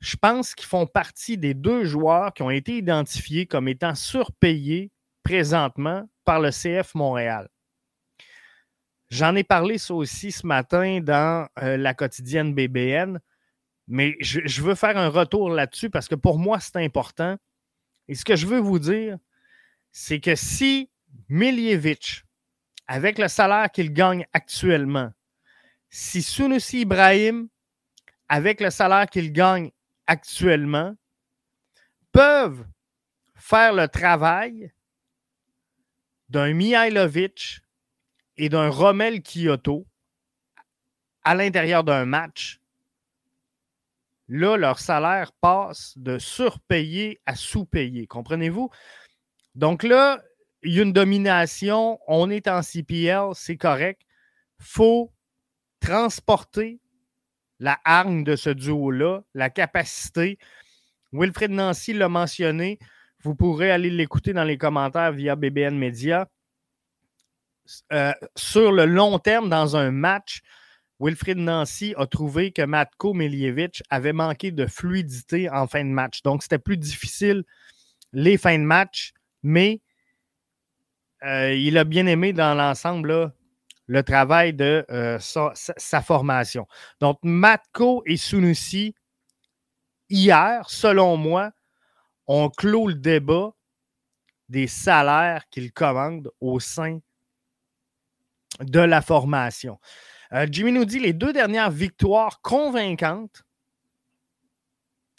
je 0.00 0.16
pense 0.16 0.54
qu'ils 0.54 0.66
font 0.66 0.86
partie 0.86 1.36
des 1.36 1.54
deux 1.54 1.84
joueurs 1.84 2.32
qui 2.32 2.42
ont 2.42 2.50
été 2.50 2.76
identifiés 2.76 3.46
comme 3.46 3.68
étant 3.68 3.94
surpayés 3.94 4.90
présentement 5.22 6.08
par 6.24 6.40
le 6.40 6.50
CF 6.50 6.94
Montréal. 6.94 7.48
J'en 9.10 9.34
ai 9.36 9.44
parlé 9.44 9.78
ça 9.78 9.94
aussi 9.94 10.32
ce 10.32 10.46
matin 10.46 11.00
dans 11.00 11.48
euh, 11.62 11.76
la 11.76 11.94
quotidienne 11.94 12.54
BBN, 12.54 13.20
mais 13.86 14.16
je, 14.20 14.62
veux 14.62 14.74
faire 14.74 14.98
un 14.98 15.08
retour 15.08 15.48
là-dessus 15.48 15.88
parce 15.88 16.08
que 16.08 16.14
pour 16.14 16.38
moi, 16.38 16.60
c'est 16.60 16.76
important. 16.76 17.38
Et 18.06 18.14
ce 18.14 18.24
que 18.24 18.36
je 18.36 18.46
veux 18.46 18.58
vous 18.58 18.78
dire, 18.78 19.16
c'est 19.90 20.20
que 20.20 20.34
si 20.34 20.90
Miljevic, 21.30 22.24
avec 22.86 23.18
le 23.18 23.28
salaire 23.28 23.70
qu'il 23.70 23.92
gagne 23.94 24.26
actuellement, 24.34 25.10
si 25.88 26.22
Sunusi 26.22 26.80
Ibrahim, 26.80 27.48
avec 28.28 28.60
le 28.60 28.68
salaire 28.68 29.06
qu'il 29.06 29.32
gagne 29.32 29.70
actuellement 30.06 30.94
peuvent 32.12 32.66
faire 33.34 33.72
le 33.72 33.88
travail 33.88 34.70
d'un 36.28 36.52
Mihailovic 36.52 37.62
et 38.38 38.48
d'un 38.48 38.70
Romel 38.70 39.22
Kyoto 39.22 39.86
à 41.24 41.34
l'intérieur 41.34 41.84
d'un 41.84 42.06
match, 42.06 42.60
là, 44.28 44.56
leur 44.56 44.78
salaire 44.78 45.32
passe 45.40 45.92
de 45.98 46.18
surpayé 46.18 47.20
à 47.26 47.34
sous-payé. 47.34 48.06
Comprenez-vous? 48.06 48.70
Donc 49.54 49.82
là, 49.82 50.22
il 50.62 50.72
y 50.72 50.80
a 50.80 50.82
une 50.82 50.92
domination, 50.92 51.98
on 52.06 52.30
est 52.30 52.48
en 52.48 52.62
CPL, 52.62 53.30
c'est 53.34 53.56
correct. 53.56 54.02
Faut 54.58 55.12
transporter 55.80 56.80
la 57.60 57.78
hargne 57.84 58.24
de 58.24 58.36
ce 58.36 58.50
duo-là, 58.50 59.22
la 59.34 59.50
capacité. 59.50 60.38
Wilfred 61.12 61.50
Nancy 61.50 61.92
l'a 61.92 62.08
mentionné. 62.08 62.78
Vous 63.22 63.34
pourrez 63.34 63.70
aller 63.70 63.90
l'écouter 63.90 64.32
dans 64.32 64.44
les 64.44 64.58
commentaires 64.58 65.12
via 65.12 65.34
BBN 65.34 65.76
Media. 65.76 66.28
Euh, 67.92 68.12
sur 68.36 68.72
le 68.72 68.86
long 68.86 69.18
terme, 69.18 69.48
dans 69.48 69.76
un 69.76 69.90
match, 69.90 70.40
Wilfried 71.00 71.38
Nancy 71.38 71.94
a 71.96 72.06
trouvé 72.06 72.50
que 72.50 72.62
Matko 72.62 73.14
Miljevic 73.14 73.82
avait 73.90 74.12
manqué 74.12 74.50
de 74.50 74.66
fluidité 74.66 75.48
en 75.50 75.66
fin 75.66 75.84
de 75.84 75.90
match. 75.90 76.22
Donc, 76.22 76.42
c'était 76.42 76.58
plus 76.58 76.76
difficile 76.76 77.44
les 78.12 78.38
fins 78.38 78.58
de 78.58 78.64
match, 78.64 79.12
mais 79.42 79.80
euh, 81.24 81.52
il 81.54 81.78
a 81.78 81.84
bien 81.84 82.06
aimé 82.06 82.32
dans 82.32 82.54
l'ensemble 82.54 83.32
le 83.86 84.02
travail 84.02 84.52
de 84.54 84.84
euh, 84.90 85.18
sa, 85.18 86.02
formation. 86.02 86.66
Donc, 87.00 87.18
Matko 87.22 88.02
et 88.06 88.16
Sunusi, 88.16 88.94
hier, 90.10 90.68
selon 90.68 91.16
moi, 91.16 91.52
ont 92.26 92.50
clos 92.50 92.88
le 92.88 92.94
débat 92.94 93.52
des 94.48 94.66
salaires 94.66 95.48
qu'ils 95.50 95.72
commandent 95.72 96.30
au 96.40 96.60
sein 96.60 96.98
de 98.60 98.80
la 98.80 99.02
formation. 99.02 99.78
Euh, 100.32 100.46
Jimmy 100.50 100.72
nous 100.72 100.84
dit 100.84 100.98
les 100.98 101.12
deux 101.12 101.32
dernières 101.32 101.70
victoires 101.70 102.40
convaincantes. 102.42 103.44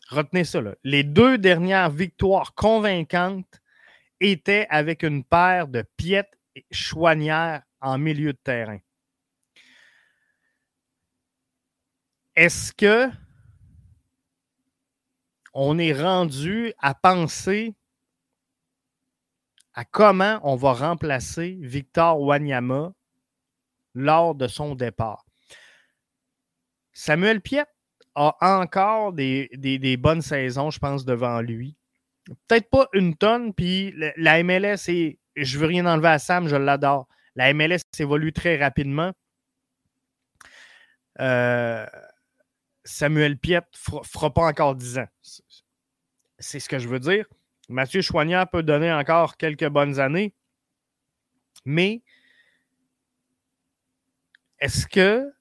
Retenez 0.09 0.43
ça. 0.43 0.59
Les 0.83 1.03
deux 1.03 1.37
dernières 1.37 1.89
victoires 1.89 2.53
convaincantes 2.55 3.61
étaient 4.19 4.67
avec 4.69 5.03
une 5.03 5.23
paire 5.23 5.67
de 5.67 5.83
piètes 5.97 6.37
et 6.55 6.65
chouanières 6.71 7.63
en 7.79 7.97
milieu 7.97 8.33
de 8.33 8.39
terrain. 8.43 8.79
Est-ce 12.35 12.73
que 12.73 13.09
on 15.53 15.77
est 15.77 15.93
rendu 15.93 16.73
à 16.77 16.93
penser 16.93 17.75
à 19.73 19.83
comment 19.85 20.39
on 20.43 20.55
va 20.55 20.73
remplacer 20.73 21.57
Victor 21.61 22.21
Wanyama 22.21 22.93
lors 23.93 24.35
de 24.35 24.47
son 24.47 24.75
départ? 24.75 25.25
Samuel 26.93 27.41
Piet 27.41 27.65
a 28.15 28.35
encore 28.41 29.13
des, 29.13 29.97
bonnes 29.97 30.21
saisons, 30.21 30.71
je 30.71 30.79
pense, 30.79 31.05
devant 31.05 31.41
lui. 31.41 31.77
Peut-être 32.47 32.69
pas 32.69 32.87
une 32.93 33.15
tonne, 33.15 33.53
puis 33.53 33.93
la 34.17 34.43
MLS, 34.43 34.89
et 34.89 35.19
je 35.35 35.57
veux 35.57 35.67
rien 35.67 35.85
enlever 35.85 36.09
à 36.09 36.19
Sam, 36.19 36.47
je 36.47 36.55
l'adore. 36.55 37.07
La 37.35 37.53
MLS 37.53 37.79
évolue 37.97 38.33
très 38.33 38.57
rapidement. 38.57 39.13
Euh, 41.21 41.85
Samuel 42.83 43.37
Piet 43.37 43.61
ne 43.61 44.03
fera 44.03 44.33
pas 44.33 44.43
encore 44.43 44.75
10 44.75 44.99
ans. 44.99 45.07
C'est 46.39 46.59
ce 46.59 46.69
que 46.69 46.79
je 46.79 46.87
veux 46.87 46.99
dire. 46.99 47.25
Mathieu 47.69 48.01
Choignard 48.01 48.49
peut 48.49 48.63
donner 48.63 48.91
encore 48.91 49.37
quelques 49.37 49.67
bonnes 49.67 49.99
années. 49.99 50.33
Mais 51.65 52.01
est-ce 54.59 54.85
que 54.87 55.31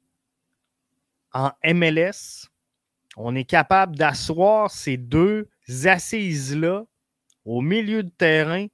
en 1.33 1.51
MLS, 1.65 2.49
on 3.17 3.35
est 3.35 3.45
capable 3.45 3.97
d'asseoir 3.97 4.71
ces 4.71 4.97
deux 4.97 5.49
assises-là 5.85 6.85
au 7.45 7.61
milieu 7.61 8.03
de 8.03 8.11
terrain 8.11 8.67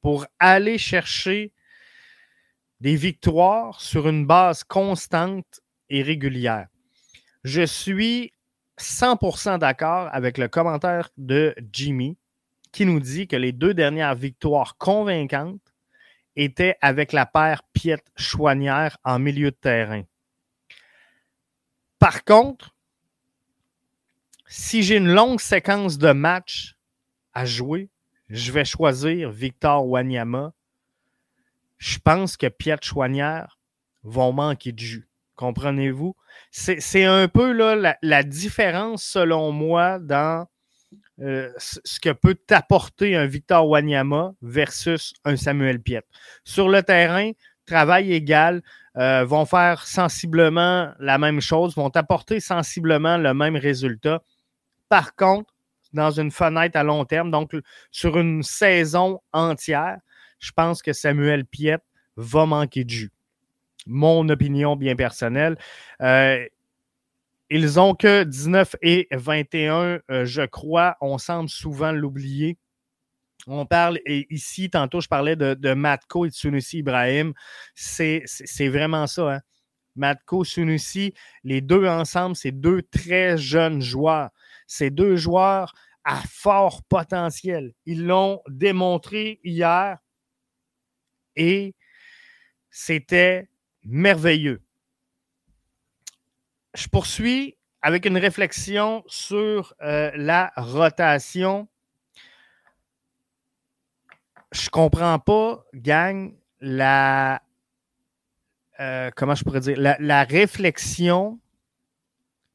pour 0.00 0.26
aller 0.38 0.78
chercher 0.78 1.52
des 2.80 2.96
victoires 2.96 3.80
sur 3.80 4.08
une 4.08 4.26
base 4.26 4.64
constante 4.64 5.60
et 5.90 6.02
régulière? 6.02 6.68
Je 7.44 7.62
suis 7.62 8.32
100% 8.78 9.58
d'accord 9.58 10.08
avec 10.12 10.38
le 10.38 10.48
commentaire 10.48 11.10
de 11.16 11.54
Jimmy 11.72 12.16
qui 12.72 12.86
nous 12.86 13.00
dit 13.00 13.26
que 13.26 13.36
les 13.36 13.52
deux 13.52 13.74
dernières 13.74 14.14
victoires 14.14 14.76
convaincantes 14.76 15.67
étaient 16.40 16.76
avec 16.80 17.12
la 17.12 17.26
paire 17.26 17.62
Piette-Chouanière 17.72 18.98
en 19.04 19.18
milieu 19.18 19.50
de 19.50 19.56
terrain. 19.56 20.02
Par 21.98 22.24
contre, 22.24 22.74
si 24.46 24.82
j'ai 24.82 24.96
une 24.96 25.12
longue 25.12 25.40
séquence 25.40 25.98
de 25.98 26.12
matchs 26.12 26.76
à 27.34 27.44
jouer, 27.44 27.90
je 28.28 28.52
vais 28.52 28.64
choisir 28.64 29.30
Victor 29.30 29.86
Wanyama 29.86 30.52
je 31.78 31.98
pense 31.98 32.36
que 32.36 32.48
Piet 32.48 32.78
Chouanière 32.82 33.58
vont 34.02 34.32
manquer 34.32 34.72
de 34.72 34.78
jus. 34.78 35.08
Comprenez-vous? 35.36 36.16
C'est 36.50 37.04
un 37.04 37.28
peu 37.28 37.52
là, 37.52 37.96
la, 38.02 38.22
différence, 38.24 39.04
selon 39.04 39.52
moi, 39.52 40.00
dans 40.00 40.48
euh, 41.20 41.50
ce 41.58 41.98
que 42.00 42.10
peut 42.10 42.34
t'apporter 42.34 43.16
un 43.16 43.26
Victor 43.26 43.68
Wanyama 43.68 44.34
versus 44.42 45.14
un 45.24 45.36
Samuel 45.36 45.80
Piet. 45.80 46.02
Sur 46.44 46.68
le 46.68 46.82
terrain, 46.82 47.32
travail 47.66 48.12
égal. 48.12 48.62
euh, 48.98 49.24
vont 49.24 49.46
faire 49.46 49.86
sensiblement 49.86 50.92
la 50.98 51.18
même 51.18 51.40
chose, 51.40 51.76
vont 51.76 51.90
apporter 51.90 52.40
sensiblement 52.40 53.16
le 53.16 53.32
même 53.32 53.56
résultat. 53.56 54.22
Par 54.88 55.14
contre, 55.14 55.54
dans 55.92 56.10
une 56.10 56.30
fenêtre 56.30 56.76
à 56.76 56.82
long 56.82 57.04
terme, 57.04 57.30
donc 57.30 57.52
sur 57.90 58.18
une 58.18 58.42
saison 58.42 59.20
entière, 59.32 59.98
je 60.40 60.50
pense 60.52 60.82
que 60.82 60.92
Samuel 60.92 61.44
Piette 61.44 61.84
va 62.16 62.44
manquer 62.46 62.84
de 62.84 62.90
jus. 62.90 63.12
Mon 63.86 64.28
opinion 64.28 64.76
bien 64.76 64.96
personnelle. 64.96 65.56
Euh, 66.02 66.44
ils 67.50 67.80
ont 67.80 67.94
que 67.94 68.24
19 68.24 68.76
et 68.82 69.08
21, 69.10 70.00
euh, 70.10 70.24
je 70.24 70.42
crois. 70.42 70.96
On 71.00 71.18
semble 71.18 71.48
souvent 71.48 71.92
l'oublier. 71.92 72.58
On 73.46 73.64
parle, 73.64 73.98
et 74.04 74.26
ici, 74.30 74.68
tantôt, 74.68 75.00
je 75.00 75.08
parlais 75.08 75.36
de, 75.36 75.54
de 75.54 75.72
Matko 75.72 76.26
et 76.26 76.28
de 76.28 76.34
Sunusi 76.34 76.78
Ibrahim. 76.78 77.32
C'est 77.74 78.24
vraiment 78.68 79.06
ça. 79.06 79.34
Hein? 79.34 79.40
Matko, 79.96 80.44
Sunusi, 80.44 81.14
les 81.44 81.60
deux 81.60 81.86
ensemble, 81.86 82.36
c'est 82.36 82.52
deux 82.52 82.82
très 82.82 83.36
jeunes 83.36 83.80
joueurs. 83.80 84.30
Ces 84.66 84.90
deux 84.90 85.16
joueurs 85.16 85.72
à 86.04 86.22
fort 86.28 86.82
potentiel. 86.84 87.74
Ils 87.84 88.06
l'ont 88.06 88.40
démontré 88.48 89.40
hier 89.44 89.98
et 91.36 91.74
c'était 92.70 93.48
merveilleux. 93.82 94.62
Je 96.78 96.86
poursuis 96.88 97.56
avec 97.82 98.06
une 98.06 98.16
réflexion 98.16 99.02
sur 99.06 99.74
euh, 99.82 100.10
la 100.14 100.52
rotation 100.56 101.68
je 104.52 104.70
comprends 104.70 105.18
pas, 105.18 105.64
gang, 105.74 106.34
la. 106.60 107.42
Euh, 108.80 109.10
comment 109.14 109.34
je 109.34 109.44
pourrais 109.44 109.60
dire? 109.60 109.76
La, 109.78 110.24
réflexion 110.24 111.38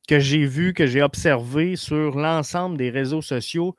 que 0.07 0.19
j'ai 0.19 0.45
vue, 0.45 0.73
que 0.73 0.87
j'ai 0.87 1.01
observée 1.01 1.75
sur 1.75 2.17
l'ensemble 2.17 2.77
des 2.77 2.89
réseaux 2.89 3.21
sociaux. 3.21 3.75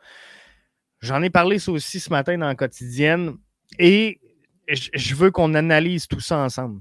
J'en 1.01 1.23
ai 1.23 1.31
parlé 1.31 1.59
ça 1.59 1.73
aussi 1.73 2.01
ce 2.01 2.11
matin 2.11 2.39
dans 2.39 2.47
la 2.47 2.55
quotidienne 2.55 3.37
et 3.79 4.21
je 4.69 5.15
veux 5.15 5.31
qu'on 5.31 5.53
analyse 5.55 6.07
tout 6.07 6.21
ça 6.21 6.39
ensemble. 6.39 6.81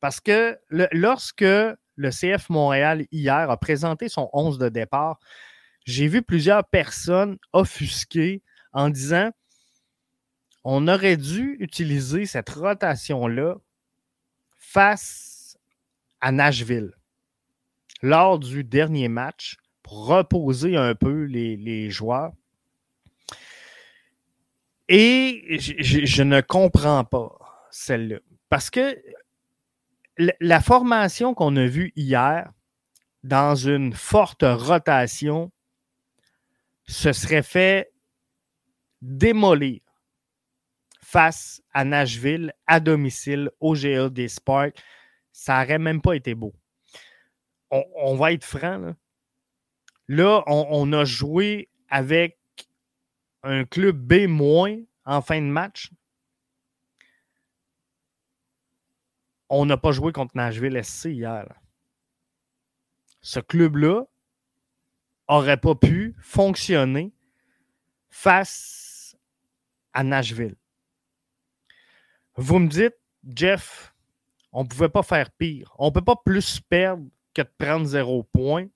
Parce 0.00 0.20
que 0.20 0.58
lorsque 0.92 1.44
le 1.96 2.10
CF 2.10 2.48
Montréal 2.50 3.06
hier 3.12 3.50
a 3.50 3.56
présenté 3.56 4.08
son 4.08 4.28
11 4.32 4.58
de 4.58 4.68
départ, 4.68 5.20
j'ai 5.84 6.08
vu 6.08 6.22
plusieurs 6.22 6.64
personnes 6.64 7.38
offusquées 7.52 8.42
en 8.72 8.90
disant 8.90 9.30
on 10.64 10.88
aurait 10.88 11.18
dû 11.18 11.56
utiliser 11.60 12.24
cette 12.24 12.48
rotation-là 12.48 13.56
face 14.56 15.58
à 16.20 16.32
Nashville 16.32 16.92
lors 18.02 18.38
du 18.38 18.64
dernier 18.64 19.08
match 19.08 19.56
pour 19.82 20.06
reposer 20.06 20.76
un 20.76 20.94
peu 20.94 21.24
les, 21.24 21.90
joueurs. 21.90 22.32
Et 24.88 25.58
je, 25.58 26.22
ne 26.22 26.40
comprends 26.40 27.04
pas 27.04 27.38
celle-là. 27.70 28.18
Parce 28.48 28.70
que 28.70 28.96
la 30.16 30.60
formation 30.60 31.34
qu'on 31.34 31.56
a 31.56 31.66
vue 31.66 31.92
hier, 31.96 32.52
dans 33.22 33.54
une 33.54 33.92
forte 33.92 34.44
rotation, 34.44 35.50
se 36.86 37.12
serait 37.12 37.42
fait 37.42 37.92
démolir 39.00 39.80
face 41.00 41.62
à 41.72 41.84
Nashville, 41.84 42.52
à 42.66 42.80
domicile, 42.80 43.50
au 43.60 43.74
GLD 43.74 44.28
Spark. 44.28 44.76
Ça 45.32 45.60
n'aurait 45.60 45.78
même 45.78 46.00
pas 46.00 46.14
été 46.14 46.34
beau. 46.34 46.54
On, 47.70 48.14
va 48.14 48.32
être 48.32 48.44
franc. 48.44 48.94
Là, 50.08 50.44
on, 50.46 50.92
a 50.92 51.04
joué 51.04 51.68
avec 51.88 52.38
un 53.42 53.64
club 53.64 53.96
B- 53.96 54.86
en 55.04 55.22
fin 55.22 55.40
de 55.40 55.46
match. 55.46 55.90
On 59.56 59.66
n'a 59.66 59.76
pas 59.76 59.92
joué 59.92 60.10
contre 60.10 60.36
Nashville 60.36 60.82
SC 60.82 61.04
hier. 61.04 61.46
Ce 63.20 63.38
club-là 63.38 64.02
n'aurait 65.30 65.58
pas 65.58 65.76
pu 65.76 66.16
fonctionner 66.18 67.12
face 68.10 69.16
à 69.92 70.02
Nashville. 70.02 70.56
Vous 72.34 72.58
me 72.58 72.66
dites, 72.66 72.96
Jeff, 73.28 73.94
on 74.50 74.64
ne 74.64 74.68
pouvait 74.68 74.88
pas 74.88 75.04
faire 75.04 75.30
pire. 75.30 75.72
On 75.78 75.86
ne 75.86 75.92
peut 75.92 76.04
pas 76.04 76.16
plus 76.16 76.58
perdre 76.58 77.04
que 77.32 77.42
de 77.42 77.50
prendre 77.56 77.86
zéro 77.86 78.24
point. 78.24 78.66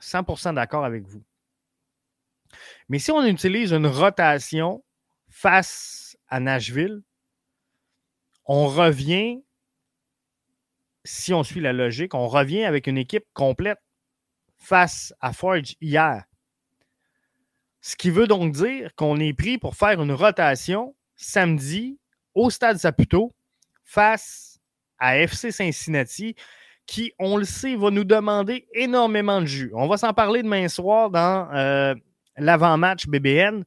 100% 0.00 0.54
d'accord 0.54 0.84
avec 0.84 1.04
vous. 1.04 1.24
Mais 2.88 3.00
si 3.00 3.10
on 3.10 3.24
utilise 3.24 3.72
une 3.72 3.88
rotation 3.88 4.84
face 5.28 6.16
à 6.28 6.38
Nashville, 6.38 7.02
on 8.46 8.68
revient, 8.68 9.42
si 11.04 11.34
on 11.34 11.42
suit 11.42 11.60
la 11.60 11.72
logique, 11.72 12.14
on 12.14 12.28
revient 12.28 12.64
avec 12.64 12.86
une 12.86 12.98
équipe 12.98 13.26
complète 13.34 13.78
face 14.56 15.14
à 15.20 15.32
Forge 15.32 15.74
hier. 15.80 16.24
Ce 17.80 17.94
qui 17.94 18.10
veut 18.10 18.26
donc 18.26 18.52
dire 18.52 18.94
qu'on 18.96 19.20
est 19.20 19.32
pris 19.32 19.58
pour 19.58 19.76
faire 19.76 20.00
une 20.02 20.12
rotation 20.12 20.94
samedi 21.14 21.98
au 22.34 22.50
Stade 22.50 22.78
Saputo 22.78 23.32
face 23.84 24.58
à 24.98 25.18
FC 25.18 25.52
Cincinnati 25.52 26.34
qui, 26.86 27.12
on 27.18 27.36
le 27.36 27.44
sait, 27.44 27.76
va 27.76 27.90
nous 27.90 28.04
demander 28.04 28.66
énormément 28.72 29.40
de 29.40 29.46
jus. 29.46 29.72
On 29.74 29.88
va 29.88 29.96
s'en 29.96 30.12
parler 30.12 30.42
demain 30.42 30.68
soir 30.68 31.10
dans 31.10 31.48
euh, 31.52 31.94
l'avant-match 32.36 33.06
BBN. 33.06 33.64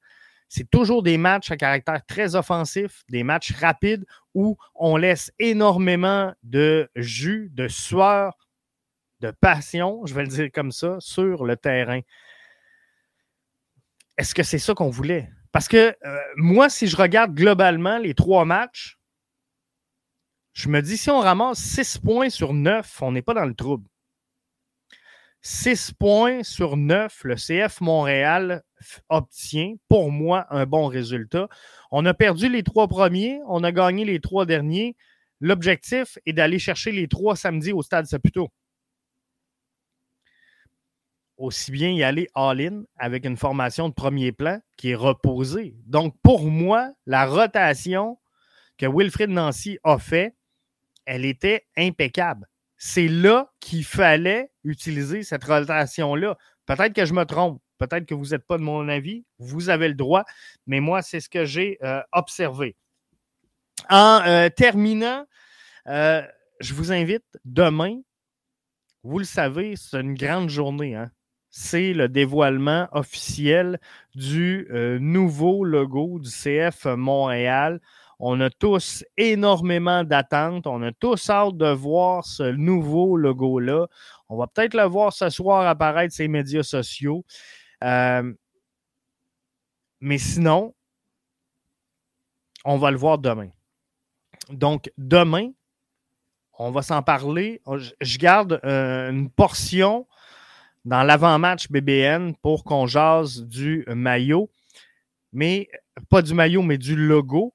C'est 0.50 0.70
toujours 0.70 1.04
des 1.04 1.18
matchs 1.18 1.52
à 1.52 1.58
caractère 1.58 2.04
très 2.06 2.36
offensif, 2.36 3.04
des 3.08 3.24
matchs 3.24 3.54
rapides 3.54 4.06
où 4.34 4.58
on 4.74 4.98
laisse 4.98 5.32
énormément 5.38 6.34
de 6.42 6.90
jus, 6.96 7.50
de 7.54 7.68
sueur, 7.68 8.36
de 9.20 9.32
passion, 9.32 10.06
je 10.06 10.14
vais 10.16 10.24
le 10.24 10.28
dire 10.28 10.50
comme 10.52 10.72
ça, 10.72 10.98
sur 11.00 11.46
le 11.46 11.56
terrain. 11.56 12.02
Est-ce 14.18 14.34
que 14.34 14.44
c'est 14.44 14.58
ça 14.60 14.74
qu'on 14.74 14.90
voulait? 14.90 15.30
Parce 15.52 15.68
que 15.68 15.96
euh, 16.06 16.20
moi, 16.36 16.70
si 16.70 16.88
je 16.88 16.98
regarde 16.98 17.34
globalement 17.34 18.00
les 18.00 18.16
trois 18.16 18.44
matchs, 18.44 18.98
je 20.54 20.68
me 20.68 20.82
dis, 20.82 20.98
si 20.98 21.10
on 21.10 21.20
ramasse 21.20 21.60
6 21.60 22.00
points 22.00 22.30
sur 22.30 22.54
9, 22.54 23.02
on 23.02 23.12
n'est 23.12 23.22
pas 23.22 23.34
dans 23.34 23.46
le 23.46 23.54
trouble. 23.54 23.88
6 25.42 25.94
points 25.94 26.44
sur 26.44 26.78
9, 26.78 27.24
le 27.24 27.36
CF 27.36 27.82
Montréal 27.82 28.64
obtient, 29.10 29.76
pour 29.88 30.12
moi, 30.12 30.46
un 30.50 30.66
bon 30.66 30.88
résultat. 30.88 31.48
On 31.92 32.06
a 32.06 32.14
perdu 32.14 32.50
les 32.50 32.64
trois 32.64 32.88
premiers, 32.88 33.40
on 33.48 33.64
a 33.64 33.72
gagné 33.72 34.06
les 34.06 34.20
trois 34.20 34.46
derniers. 34.46 34.96
L'objectif 35.40 36.18
est 36.26 36.34
d'aller 36.34 36.60
chercher 36.60 36.92
les 36.92 37.08
trois 37.08 37.36
samedis 37.36 37.72
au 37.72 37.82
Stade 37.82 38.06
Saputo 38.06 38.50
aussi 41.40 41.72
bien 41.72 41.90
y 41.90 42.04
aller 42.04 42.30
all-in 42.36 42.84
avec 42.98 43.26
une 43.26 43.38
formation 43.38 43.90
de 43.90 43.94
premier 43.94 44.32
plan 44.32 44.60
qui 44.78 44.92
est 44.92 44.96
reposée. 44.96 45.76
Donc, 45.86 46.16
pour 46.22 46.46
moi, 46.46 46.92
la 47.06 47.26
rotation 47.26 48.20
que 48.78 48.86
Wilfrid 48.86 49.30
Nancy 49.30 49.80
a 49.84 49.98
fait, 49.98 50.36
elle 51.06 51.26
était 51.26 51.66
impeccable. 51.78 52.48
C'est 52.82 53.10
là 53.10 53.52
qu'il 53.60 53.84
fallait 53.84 54.52
utiliser 54.64 55.24
cette 55.24 55.44
rotation-là. 55.44 56.38
Peut-être 56.66 56.94
que 56.94 57.06
je 57.06 57.14
me 57.14 57.26
trompe, 57.26 57.62
peut-être 57.78 58.06
que 58.06 58.16
vous 58.16 58.28
n'êtes 58.28 58.48
pas 58.48 58.58
de 58.58 58.64
mon 58.64 58.88
avis, 58.88 59.26
vous 59.38 59.70
avez 59.70 59.90
le 59.90 59.96
droit, 59.96 60.24
mais 60.66 60.80
moi, 60.80 61.02
c'est 61.02 61.20
ce 61.20 61.28
que 61.28 61.44
j'ai 61.44 61.78
euh, 61.84 62.02
observé. 62.14 62.78
En 63.90 64.22
euh, 64.26 64.48
terminant, 64.48 65.26
euh, 65.88 66.22
je 66.62 66.74
vous 66.74 66.94
invite 66.94 67.26
demain, 67.44 68.00
vous 69.04 69.20
le 69.20 69.26
savez, 69.26 69.76
c'est 69.76 70.00
une 70.00 70.16
grande 70.16 70.50
journée. 70.50 70.96
Hein? 70.96 71.12
c'est 71.52 71.94
le 71.94 72.08
dévoilement 72.08 72.88
officiel 72.92 73.80
du 74.14 74.68
nouveau 75.02 75.64
logo 75.64 76.20
du 76.20 76.30
CF 76.30 76.86
Montréal. 76.86 77.82
On 78.20 78.42
a 78.42 78.50
tous 78.50 79.06
énormément 79.16 80.04
d'attentes. 80.04 80.68
On 80.68 80.82
a 80.84 80.92
tous 80.92 81.30
hâte 81.30 81.56
de 81.56 81.72
voir 81.72 82.26
ce 82.26 82.44
nouveau 82.44 83.16
logo-là. 83.16 83.88
On 84.28 84.38
va 84.38 84.48
peut-être 84.48 84.74
le 84.74 84.84
voir 84.84 85.14
ce 85.14 85.30
soir 85.30 85.66
apparaître 85.66 86.14
sur 86.14 86.24
les 86.24 86.28
médias 86.28 86.64
sociaux. 86.64 87.26
Euh, 87.84 88.34
mais 90.02 90.18
sinon, 90.18 90.76
on 92.66 92.78
va 92.78 92.92
le 92.92 92.98
voir 92.98 93.18
demain. 93.20 93.50
Donc, 94.50 94.92
demain, 94.98 95.52
on 96.58 96.72
va 96.72 96.82
s'en 96.82 97.02
parler. 97.02 97.62
Je 98.02 98.18
garde 98.18 98.60
euh, 98.66 99.12
une 99.12 99.30
portion 99.30 100.08
dans 100.84 101.04
l'avant-match 101.04 101.70
BBN 101.70 102.36
pour 102.42 102.66
qu'on 102.66 102.86
jase 102.86 103.46
du 103.46 103.86
maillot. 103.88 104.50
Mais 105.32 105.70
pas 106.10 106.22
du 106.22 106.34
maillot, 106.34 106.64
mais 106.64 106.78
du 106.78 106.96
logo. 106.96 107.54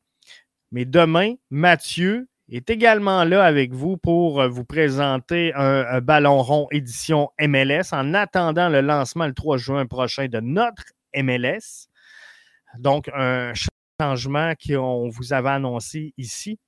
Mais 0.75 0.85
demain, 0.85 1.35
Mathieu 1.51 2.27
est 2.51 2.69
également 2.69 3.23
là 3.23 3.45
avec 3.45 3.73
vous 3.73 3.97
pour 3.97 4.41
euh, 4.41 4.49
vous 4.49 4.65
présenter 4.65 5.55
un, 5.55 6.01
ballon 6.01 6.43
rond 6.43 6.67
édition 6.73 7.31
MLS 7.41 7.93
en 7.93 8.13
attendant 8.13 8.69
le 8.69 8.81
lancement 8.81 9.29
le 9.29 9.35
3 9.35 9.57
juin 9.57 9.87
prochain 9.87 10.27
de 10.27 10.41
notre 10.41 10.83
MLS. 11.15 11.87
Donc, 12.81 13.09
un 13.15 13.53
changement 14.01 14.55
qu'on 14.67 15.09
vous 15.11 15.33
avait 15.33 15.51
annoncé 15.51 16.13
ici. 16.19 16.59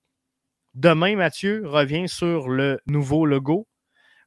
Demain, 0.75 1.17
Mathieu 1.17 1.65
revient 1.67 2.09
sur 2.09 2.49
le 2.49 2.79
nouveau 2.87 3.27
logo. 3.27 3.67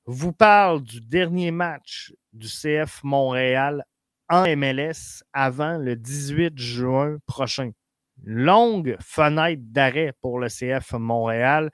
Vous 0.06 0.34
parle 0.34 0.84
du 0.84 1.00
dernier 1.00 1.52
match 1.52 2.12
du 2.34 2.48
CF 2.50 3.02
Montréal 3.06 3.86
en 4.28 4.44
MLS 4.58 5.24
avant 5.32 5.78
le 5.78 5.96
18 5.96 6.58
juin 6.58 7.18
prochain 7.26 7.72
longue 8.23 8.97
fenêtre 9.01 9.62
d'arrêt 9.65 10.13
pour 10.21 10.39
le 10.39 10.47
CF 10.47 10.93
Montréal. 10.93 11.69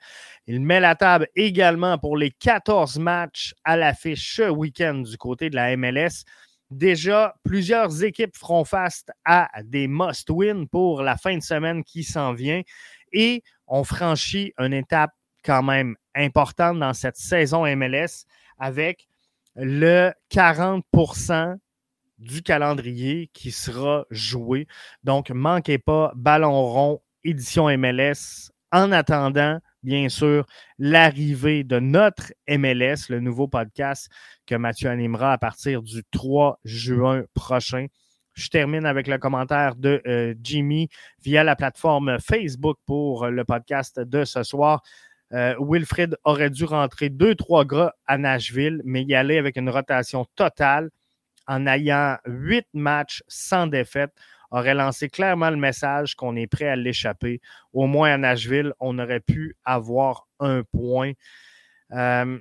Il 0.46 0.60
met 0.60 0.80
la 0.80 0.94
table 0.94 1.28
également 1.34 1.98
pour 1.98 2.16
les 2.16 2.30
14 2.30 2.98
matchs 2.98 3.54
à 3.64 3.76
l'affiche 3.76 4.36
ce 4.36 4.48
week-end 4.48 4.94
du 4.94 5.16
côté 5.16 5.50
de 5.50 5.56
la 5.56 5.76
MLS. 5.76 6.24
Déjà, 6.70 7.34
plusieurs 7.44 8.02
équipes 8.02 8.36
feront 8.36 8.64
face 8.64 9.04
à 9.24 9.48
des 9.62 9.86
must-win 9.86 10.66
pour 10.66 11.02
la 11.02 11.16
fin 11.16 11.36
de 11.36 11.42
semaine 11.42 11.84
qui 11.84 12.02
s'en 12.02 12.32
vient 12.32 12.62
et 13.12 13.42
on 13.68 13.84
franchit 13.84 14.52
une 14.58 14.72
étape 14.72 15.12
quand 15.44 15.62
même 15.62 15.94
importante 16.14 16.78
dans 16.80 16.92
cette 16.92 17.16
saison 17.16 17.64
MLS 17.76 18.26
avec 18.58 19.06
le 19.54 20.12
40 20.28 20.84
du 22.18 22.42
calendrier 22.42 23.30
qui 23.32 23.50
sera 23.50 24.04
joué. 24.10 24.66
Donc, 25.04 25.30
manquez 25.30 25.78
pas 25.78 26.12
Ballon 26.14 26.62
rond, 26.66 27.02
édition 27.24 27.68
MLS. 27.76 28.50
En 28.72 28.90
attendant, 28.92 29.60
bien 29.82 30.08
sûr, 30.08 30.44
l'arrivée 30.78 31.62
de 31.64 31.78
notre 31.78 32.32
MLS, 32.48 33.08
le 33.08 33.20
nouveau 33.20 33.48
podcast 33.48 34.08
que 34.46 34.54
Mathieu 34.54 34.90
animera 34.90 35.32
à 35.32 35.38
partir 35.38 35.82
du 35.82 36.02
3 36.10 36.58
juin 36.64 37.24
prochain. 37.34 37.86
Je 38.34 38.48
termine 38.48 38.84
avec 38.84 39.06
le 39.06 39.16
commentaire 39.18 39.76
de 39.76 40.02
euh, 40.06 40.34
Jimmy 40.42 40.88
via 41.22 41.42
la 41.42 41.56
plateforme 41.56 42.18
Facebook 42.20 42.76
pour 42.84 43.28
le 43.28 43.44
podcast 43.44 43.98
de 43.98 44.24
ce 44.24 44.42
soir. 44.42 44.82
Euh, 45.32 45.54
Wilfred 45.58 46.16
aurait 46.24 46.50
dû 46.50 46.64
rentrer 46.64 47.08
deux, 47.08 47.34
trois 47.34 47.64
gras 47.64 47.92
à 48.06 48.18
Nashville, 48.18 48.82
mais 48.84 49.02
y 49.04 49.14
aller 49.14 49.38
avec 49.38 49.56
une 49.56 49.70
rotation 49.70 50.26
totale 50.36 50.90
en 51.46 51.66
ayant 51.66 52.16
huit 52.26 52.66
matchs 52.72 53.22
sans 53.28 53.66
défaite, 53.66 54.12
aurait 54.50 54.74
lancé 54.74 55.08
clairement 55.08 55.50
le 55.50 55.56
message 55.56 56.14
qu'on 56.14 56.36
est 56.36 56.46
prêt 56.46 56.68
à 56.68 56.76
l'échapper. 56.76 57.40
Au 57.72 57.86
moins 57.86 58.12
à 58.12 58.18
Nashville, 58.18 58.72
on 58.80 58.98
aurait 58.98 59.20
pu 59.20 59.56
avoir 59.64 60.26
un 60.40 60.62
point. 60.62 61.12
Euh, 61.92 62.38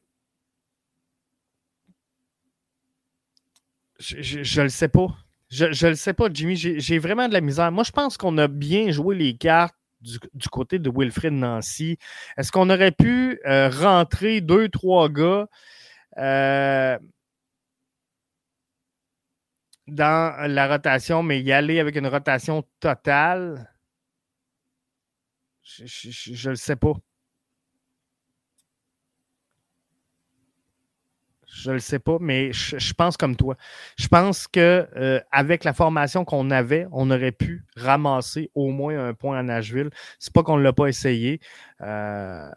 je 4.00 4.60
ne 4.60 4.64
le 4.64 4.70
sais 4.70 4.90
pas. 4.90 5.08
Je 5.50 5.88
le 5.88 5.96
sais 5.96 6.14
pas, 6.14 6.28
Jimmy. 6.32 6.56
J'ai 6.56 7.00
vraiment 7.00 7.28
de 7.28 7.34
la 7.34 7.42
misère. 7.42 7.72
Moi, 7.72 7.84
je 7.84 7.92
pense 7.92 8.18
qu'on 8.18 8.38
a 8.38 8.48
bien 8.48 8.92
joué 8.92 9.16
les 9.16 9.38
cartes 9.38 9.76
du, 10.02 10.50
côté 10.50 10.80
de 10.80 10.92
Wilfred 10.94 11.34
Nancy. 11.34 11.98
Est-ce 12.38 12.52
qu'on 12.52 12.70
aurait 12.70 12.92
pu 12.92 13.40
euh, 13.46 13.70
rentrer 13.70 14.42
deux, 14.42 14.70
trois 14.70 15.10
gars? 15.10 15.48
Euh, 16.18 16.98
dans 19.88 20.36
la 20.48 20.68
rotation, 20.68 21.24
mais 21.24 21.42
y 21.42 21.52
aller 21.52 21.80
avec 21.80 21.96
une 21.96 22.08
rotation 22.08 22.64
totale, 22.80 23.72
je 25.64 26.48
ne 26.48 26.50
le 26.52 26.56
sais 26.56 26.76
pas. 26.76 26.94
Je 31.48 31.72
le 31.72 31.80
sais 31.80 32.00
pas, 32.00 32.18
mais 32.20 32.52
je, 32.52 32.94
pense 32.94 33.16
comme 33.16 33.36
toi. 33.36 33.56
Je 33.98 34.08
pense 34.08 34.46
que 34.48 34.88
euh, 34.98 35.22
avec 35.32 35.64
la 35.64 35.74
formation 35.74 36.26
qu'on 36.26 36.52
avait, 36.52 36.86
on 36.92 37.10
aurait 37.10 37.32
pu 37.32 37.64
ramasser 37.78 38.52
au 38.56 38.72
moins 38.72 39.08
un 39.08 39.14
point 39.14 39.40
à 39.40 39.44
Nashville. 39.44 39.90
C'est 40.20 40.34
pas 40.34 40.44
qu'on 40.44 40.58
ne 40.58 40.64
l'a 40.64 40.74
pas 40.74 40.88
essayé. 40.88 41.40
Euh, 41.82 42.50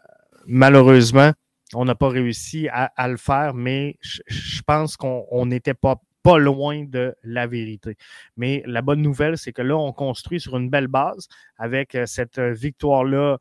malheureusement, 0.45 1.31
on 1.73 1.85
n'a 1.85 1.95
pas 1.95 2.09
réussi 2.09 2.67
à, 2.69 3.07
le 3.07 3.17
faire, 3.17 3.53
mais 3.53 3.97
je, 4.01 4.21
je 4.27 4.61
pense 4.63 4.97
qu'on 4.97 5.45
n'était 5.45 5.73
pas 5.73 6.01
pas 6.23 6.37
loin 6.37 6.83
de 6.83 7.15
la 7.23 7.47
vérité. 7.47 7.95
Mais 8.37 8.63
la 8.65 8.81
bonne 8.81 9.01
nouvelle, 9.01 9.37
c'est 9.37 9.53
que 9.53 9.61
là, 9.61 9.77
on 9.77 9.91
construit 9.93 10.39
sur 10.39 10.57
une 10.57 10.69
belle 10.69 10.87
base 10.87 11.27
avec 11.57 11.95
euh, 11.95 12.05
cette 12.05 12.39
euh, 12.39 12.53
victoire-là 12.53 13.37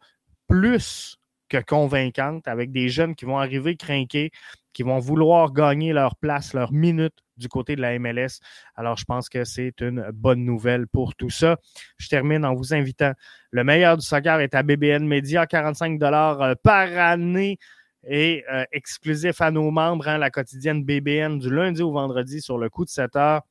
plus 0.48 1.18
que 1.48 1.58
convaincante, 1.58 2.46
avec 2.46 2.72
des 2.72 2.88
jeunes 2.88 3.14
qui 3.14 3.24
vont 3.24 3.38
arriver 3.38 3.76
craqués, 3.76 4.30
qui 4.72 4.82
vont 4.82 4.98
vouloir 4.98 5.52
gagner 5.52 5.92
leur 5.92 6.14
place, 6.16 6.52
leur 6.52 6.72
minute 6.72 7.14
du 7.36 7.48
côté 7.48 7.76
de 7.76 7.80
la 7.80 7.98
MLS. 7.98 8.40
Alors, 8.76 8.96
je 8.96 9.04
pense 9.04 9.28
que 9.28 9.44
c'est 9.44 9.80
une 9.80 10.10
bonne 10.12 10.44
nouvelle 10.44 10.86
pour 10.86 11.14
tout 11.14 11.30
ça. 11.30 11.56
Je 11.96 12.08
termine 12.08 12.44
en 12.44 12.54
vous 12.54 12.74
invitant. 12.74 13.12
Le 13.50 13.64
meilleur 13.64 13.96
du 13.96 14.04
soccer 14.04 14.40
est 14.40 14.54
à 14.54 14.62
BBN 14.62 15.06
Media, 15.06 15.46
45 15.46 16.02
euh, 16.02 16.54
par 16.62 16.98
année 16.98 17.58
et 18.04 18.44
euh, 18.50 18.64
exclusif 18.72 19.40
à 19.40 19.50
nos 19.50 19.70
membres, 19.70 20.08
hein, 20.08 20.18
la 20.18 20.30
quotidienne 20.30 20.84
BBN 20.84 21.38
du 21.38 21.50
lundi 21.50 21.82
au 21.82 21.92
vendredi 21.92 22.40
sur 22.40 22.58
le 22.58 22.68
coup 22.70 22.84
de 22.84 22.90
7 22.90 23.16
heures. 23.16 23.42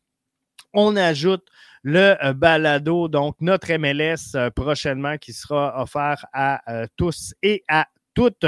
On 0.74 0.96
ajoute 0.96 1.46
le 1.84 2.16
euh, 2.24 2.34
balado, 2.34 3.08
donc 3.08 3.36
notre 3.40 3.72
MLS 3.74 4.36
euh, 4.36 4.50
prochainement 4.50 5.18
qui 5.18 5.34
sera 5.34 5.82
offert 5.82 6.26
à 6.34 6.62
tous 6.96 7.34
et 7.42 7.64
à 7.68 7.88
toutes. 8.14 8.46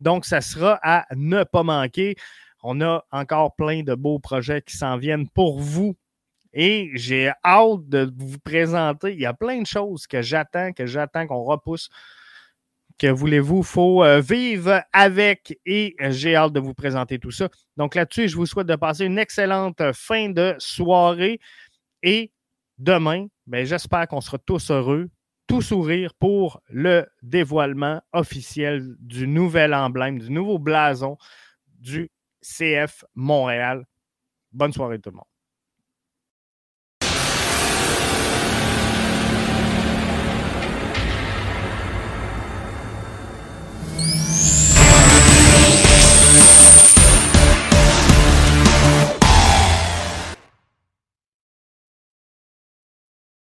Donc, 0.00 0.24
ça 0.24 0.40
sera 0.40 0.78
à 0.82 1.06
ne 1.14 1.42
pas 1.44 1.62
manquer. 1.62 2.16
On 2.62 2.80
a 2.80 3.04
encore 3.10 3.54
plein 3.54 3.82
de 3.82 3.94
beaux 3.94 4.18
projets 4.18 4.62
qui 4.62 4.76
s'en 4.76 4.96
viennent 4.96 5.28
pour 5.28 5.60
vous. 5.60 5.96
Et 6.52 6.90
j'ai 6.94 7.30
hâte 7.44 7.88
de 7.88 8.10
vous 8.16 8.38
présenter. 8.38 9.12
Il 9.12 9.20
y 9.20 9.26
a 9.26 9.34
plein 9.34 9.60
de 9.60 9.66
choses 9.66 10.06
que 10.06 10.22
j'attends, 10.22 10.72
que 10.72 10.86
j'attends 10.86 11.26
qu'on 11.26 11.42
repousse 11.42 11.90
que 12.98 13.06
voulez-vous? 13.06 13.62
faut 13.62 14.04
euh, 14.04 14.20
vivre 14.20 14.82
avec 14.92 15.58
et 15.64 15.94
euh, 16.00 16.10
j'ai 16.10 16.34
hâte 16.34 16.52
de 16.52 16.60
vous 16.60 16.74
présenter 16.74 17.18
tout 17.18 17.30
ça. 17.30 17.48
Donc 17.76 17.94
là-dessus, 17.94 18.28
je 18.28 18.36
vous 18.36 18.46
souhaite 18.46 18.66
de 18.66 18.76
passer 18.76 19.04
une 19.04 19.18
excellente 19.18 19.80
fin 19.92 20.28
de 20.30 20.54
soirée 20.58 21.40
et 22.02 22.32
demain, 22.78 23.26
ben, 23.46 23.64
j'espère 23.64 24.06
qu'on 24.08 24.20
sera 24.20 24.38
tous 24.38 24.70
heureux, 24.70 25.08
tout 25.46 25.62
sourire 25.62 26.12
pour 26.14 26.60
le 26.68 27.06
dévoilement 27.22 28.02
officiel 28.12 28.94
du 29.00 29.26
nouvel 29.26 29.74
emblème, 29.74 30.18
du 30.18 30.30
nouveau 30.30 30.58
blason 30.58 31.16
du 31.66 32.10
CF 32.42 33.04
Montréal. 33.14 33.84
Bonne 34.52 34.72
soirée 34.72 34.98
tout 34.98 35.10
le 35.10 35.16
monde. 35.16 35.27
Yeah. 44.08 44.47